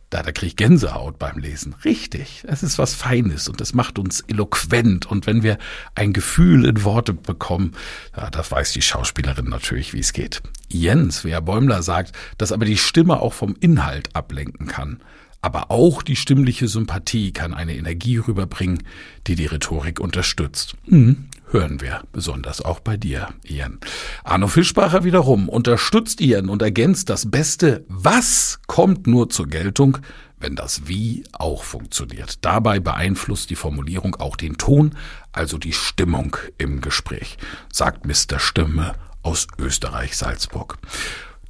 [0.09, 1.73] Da, da kriege ich Gänsehaut beim Lesen.
[1.85, 5.05] Richtig, es ist was Feines und es macht uns eloquent.
[5.05, 5.57] Und wenn wir
[5.95, 7.71] ein Gefühl in Worte bekommen,
[8.17, 10.41] ja, das weiß die Schauspielerin natürlich, wie es geht.
[10.67, 15.01] Jens, Herr Bäumler sagt, dass aber die Stimme auch vom Inhalt ablenken kann.
[15.41, 18.83] Aber auch die stimmliche Sympathie kann eine Energie rüberbringen,
[19.27, 20.75] die die Rhetorik unterstützt.
[20.89, 23.79] Hm, hören wir, besonders auch bei dir, Ian.
[24.23, 29.97] Arno Fischbacher wiederum unterstützt Ian und ergänzt das Beste, was kommt nur zur Geltung,
[30.39, 32.45] wenn das Wie auch funktioniert.
[32.45, 34.95] Dabei beeinflusst die Formulierung auch den Ton,
[35.31, 37.37] also die Stimmung im Gespräch,
[37.71, 38.39] sagt Mr.
[38.39, 40.77] Stimme aus Österreich-Salzburg.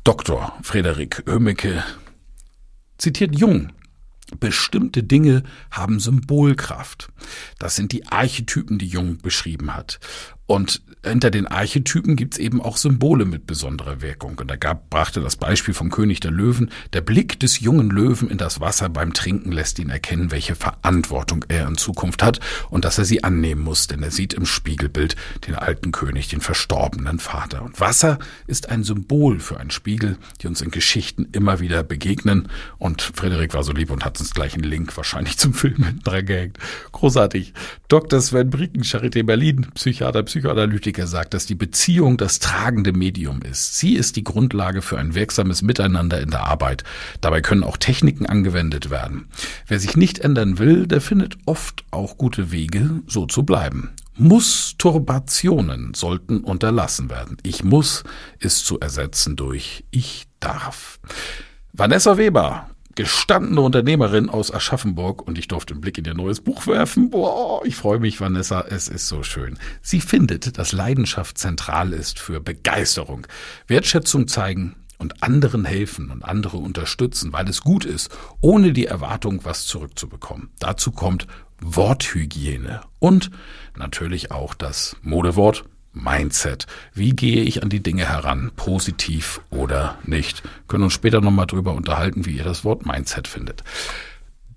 [0.04, 0.54] Dr.
[0.64, 1.84] Frederik Hömecke
[2.98, 3.72] zitiert Jung
[4.40, 7.10] Bestimmte Dinge haben Symbolkraft.
[7.58, 10.00] Das sind die Archetypen, die Jung beschrieben hat.
[10.46, 14.38] Und hinter den Archetypen gibt's eben auch Symbole mit besonderer Wirkung.
[14.38, 16.72] Und er gab, brachte das Beispiel vom König der Löwen.
[16.94, 21.46] Der Blick des jungen Löwen in das Wasser beim Trinken lässt ihn erkennen, welche Verantwortung
[21.48, 22.40] er in Zukunft hat
[22.70, 25.16] und dass er sie annehmen muss, denn er sieht im Spiegelbild
[25.48, 27.62] den alten König, den verstorbenen Vater.
[27.64, 32.50] Und Wasser ist ein Symbol für einen Spiegel, die uns in Geschichten immer wieder begegnen.
[32.78, 36.26] Und Frederik war so lieb und hat uns gleich einen Link wahrscheinlich zum Film dran
[36.26, 36.58] gehängt.
[36.92, 37.54] Großartig.
[37.88, 38.20] Dr.
[38.20, 43.78] Sven Bricken, Charité Berlin, Psychiater, Psychiater Psychoanalytiker sagt, dass die Beziehung das tragende Medium ist.
[43.78, 46.84] Sie ist die Grundlage für ein wirksames Miteinander in der Arbeit.
[47.22, 49.28] Dabei können auch Techniken angewendet werden.
[49.68, 53.92] Wer sich nicht ändern will, der findet oft auch gute Wege, so zu bleiben.
[54.16, 57.38] Muss-Turbationen sollten unterlassen werden.
[57.44, 58.04] Ich muss
[58.40, 61.00] ist zu ersetzen durch ich darf.
[61.72, 62.70] Vanessa Weber,
[63.00, 67.10] gestandene Unternehmerin aus Aschaffenburg und ich durfte einen Blick in ihr neues Buch werfen.
[67.10, 69.58] Boah, ich freue mich, Vanessa, es ist so schön.
[69.82, 73.26] Sie findet, dass Leidenschaft zentral ist für Begeisterung,
[73.68, 78.10] Wertschätzung zeigen und anderen helfen und andere unterstützen, weil es gut ist,
[78.42, 80.50] ohne die Erwartung, was zurückzubekommen.
[80.60, 81.26] Dazu kommt
[81.62, 83.32] Worthygiene und
[83.78, 85.64] natürlich auch das Modewort
[85.94, 86.68] Mindset.
[86.94, 88.52] Wie gehe ich an die Dinge heran?
[88.56, 90.44] Positiv oder nicht?
[90.68, 93.64] Können uns später nochmal drüber unterhalten, wie ihr das Wort Mindset findet.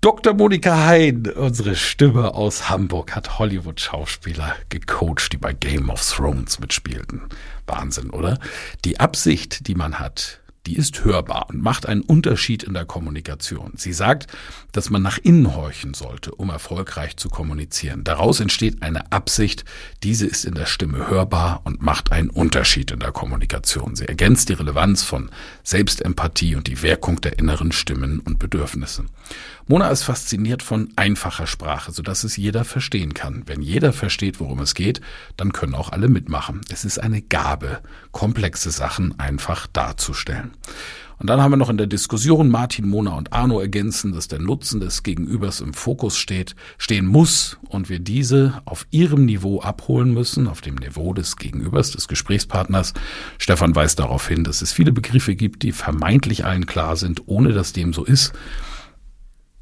[0.03, 0.33] Dr.
[0.33, 7.21] Monika Hein, unsere Stimme aus Hamburg, hat Hollywood-Schauspieler gecoacht, die bei Game of Thrones mitspielten.
[7.67, 8.37] Wahnsinn, oder?
[8.83, 13.73] Die Absicht, die man hat, die ist hörbar und macht einen Unterschied in der Kommunikation.
[13.75, 14.27] Sie sagt,
[14.71, 18.03] dass man nach innen horchen sollte, um erfolgreich zu kommunizieren.
[18.03, 19.65] Daraus entsteht eine Absicht,
[20.03, 23.95] diese ist in der Stimme hörbar und macht einen Unterschied in der Kommunikation.
[23.95, 25.29] Sie ergänzt die Relevanz von
[25.63, 29.05] Selbstempathie und die Wirkung der inneren Stimmen und Bedürfnisse.
[29.67, 33.43] Mona ist fasziniert von einfacher Sprache, sodass es jeder verstehen kann.
[33.45, 34.99] Wenn jeder versteht, worum es geht,
[35.37, 36.61] dann können auch alle mitmachen.
[36.69, 37.79] Es ist eine Gabe,
[38.11, 40.51] komplexe Sachen einfach darzustellen.
[41.19, 44.39] Und dann haben wir noch in der Diskussion Martin, Mona und Arno ergänzen, dass der
[44.39, 50.13] Nutzen des Gegenübers im Fokus steht, stehen muss und wir diese auf ihrem Niveau abholen
[50.13, 52.93] müssen, auf dem Niveau des Gegenübers, des Gesprächspartners.
[53.37, 57.53] Stefan weist darauf hin, dass es viele Begriffe gibt, die vermeintlich allen klar sind, ohne
[57.53, 58.33] dass dem so ist.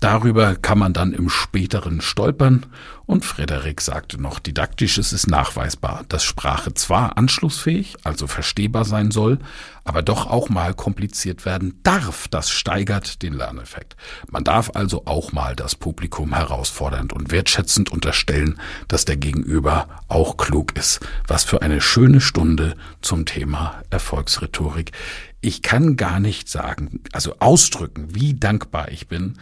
[0.01, 2.65] Darüber kann man dann im späteren stolpern.
[3.05, 9.11] Und Frederik sagte noch, didaktisch ist es nachweisbar, dass Sprache zwar anschlussfähig, also verstehbar sein
[9.11, 9.37] soll,
[9.83, 12.27] aber doch auch mal kompliziert werden darf.
[12.29, 13.95] Das steigert den Lerneffekt.
[14.27, 20.35] Man darf also auch mal das Publikum herausfordernd und wertschätzend unterstellen, dass der Gegenüber auch
[20.37, 20.99] klug ist.
[21.27, 24.93] Was für eine schöne Stunde zum Thema Erfolgsrhetorik.
[25.41, 29.37] Ich kann gar nicht sagen, also ausdrücken, wie dankbar ich bin,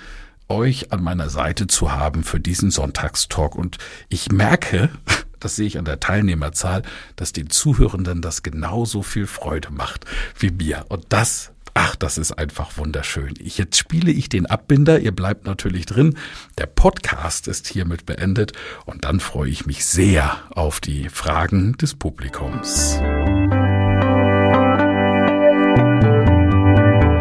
[0.50, 3.56] euch an meiner Seite zu haben für diesen Sonntagstalk.
[3.56, 3.78] Und
[4.10, 4.90] ich merke,
[5.40, 6.84] das sehe ich an der Teilnehmerzahl,
[7.16, 10.06] dass den Zuhörenden das genauso viel Freude macht
[10.38, 10.86] wie mir.
[10.90, 13.36] Und das Ach, das ist einfach wunderschön.
[13.40, 15.00] Ich, jetzt spiele ich den Abbinder.
[15.00, 16.18] Ihr bleibt natürlich drin.
[16.58, 18.52] Der Podcast ist hiermit beendet.
[18.86, 23.00] Und dann freue ich mich sehr auf die Fragen des Publikums.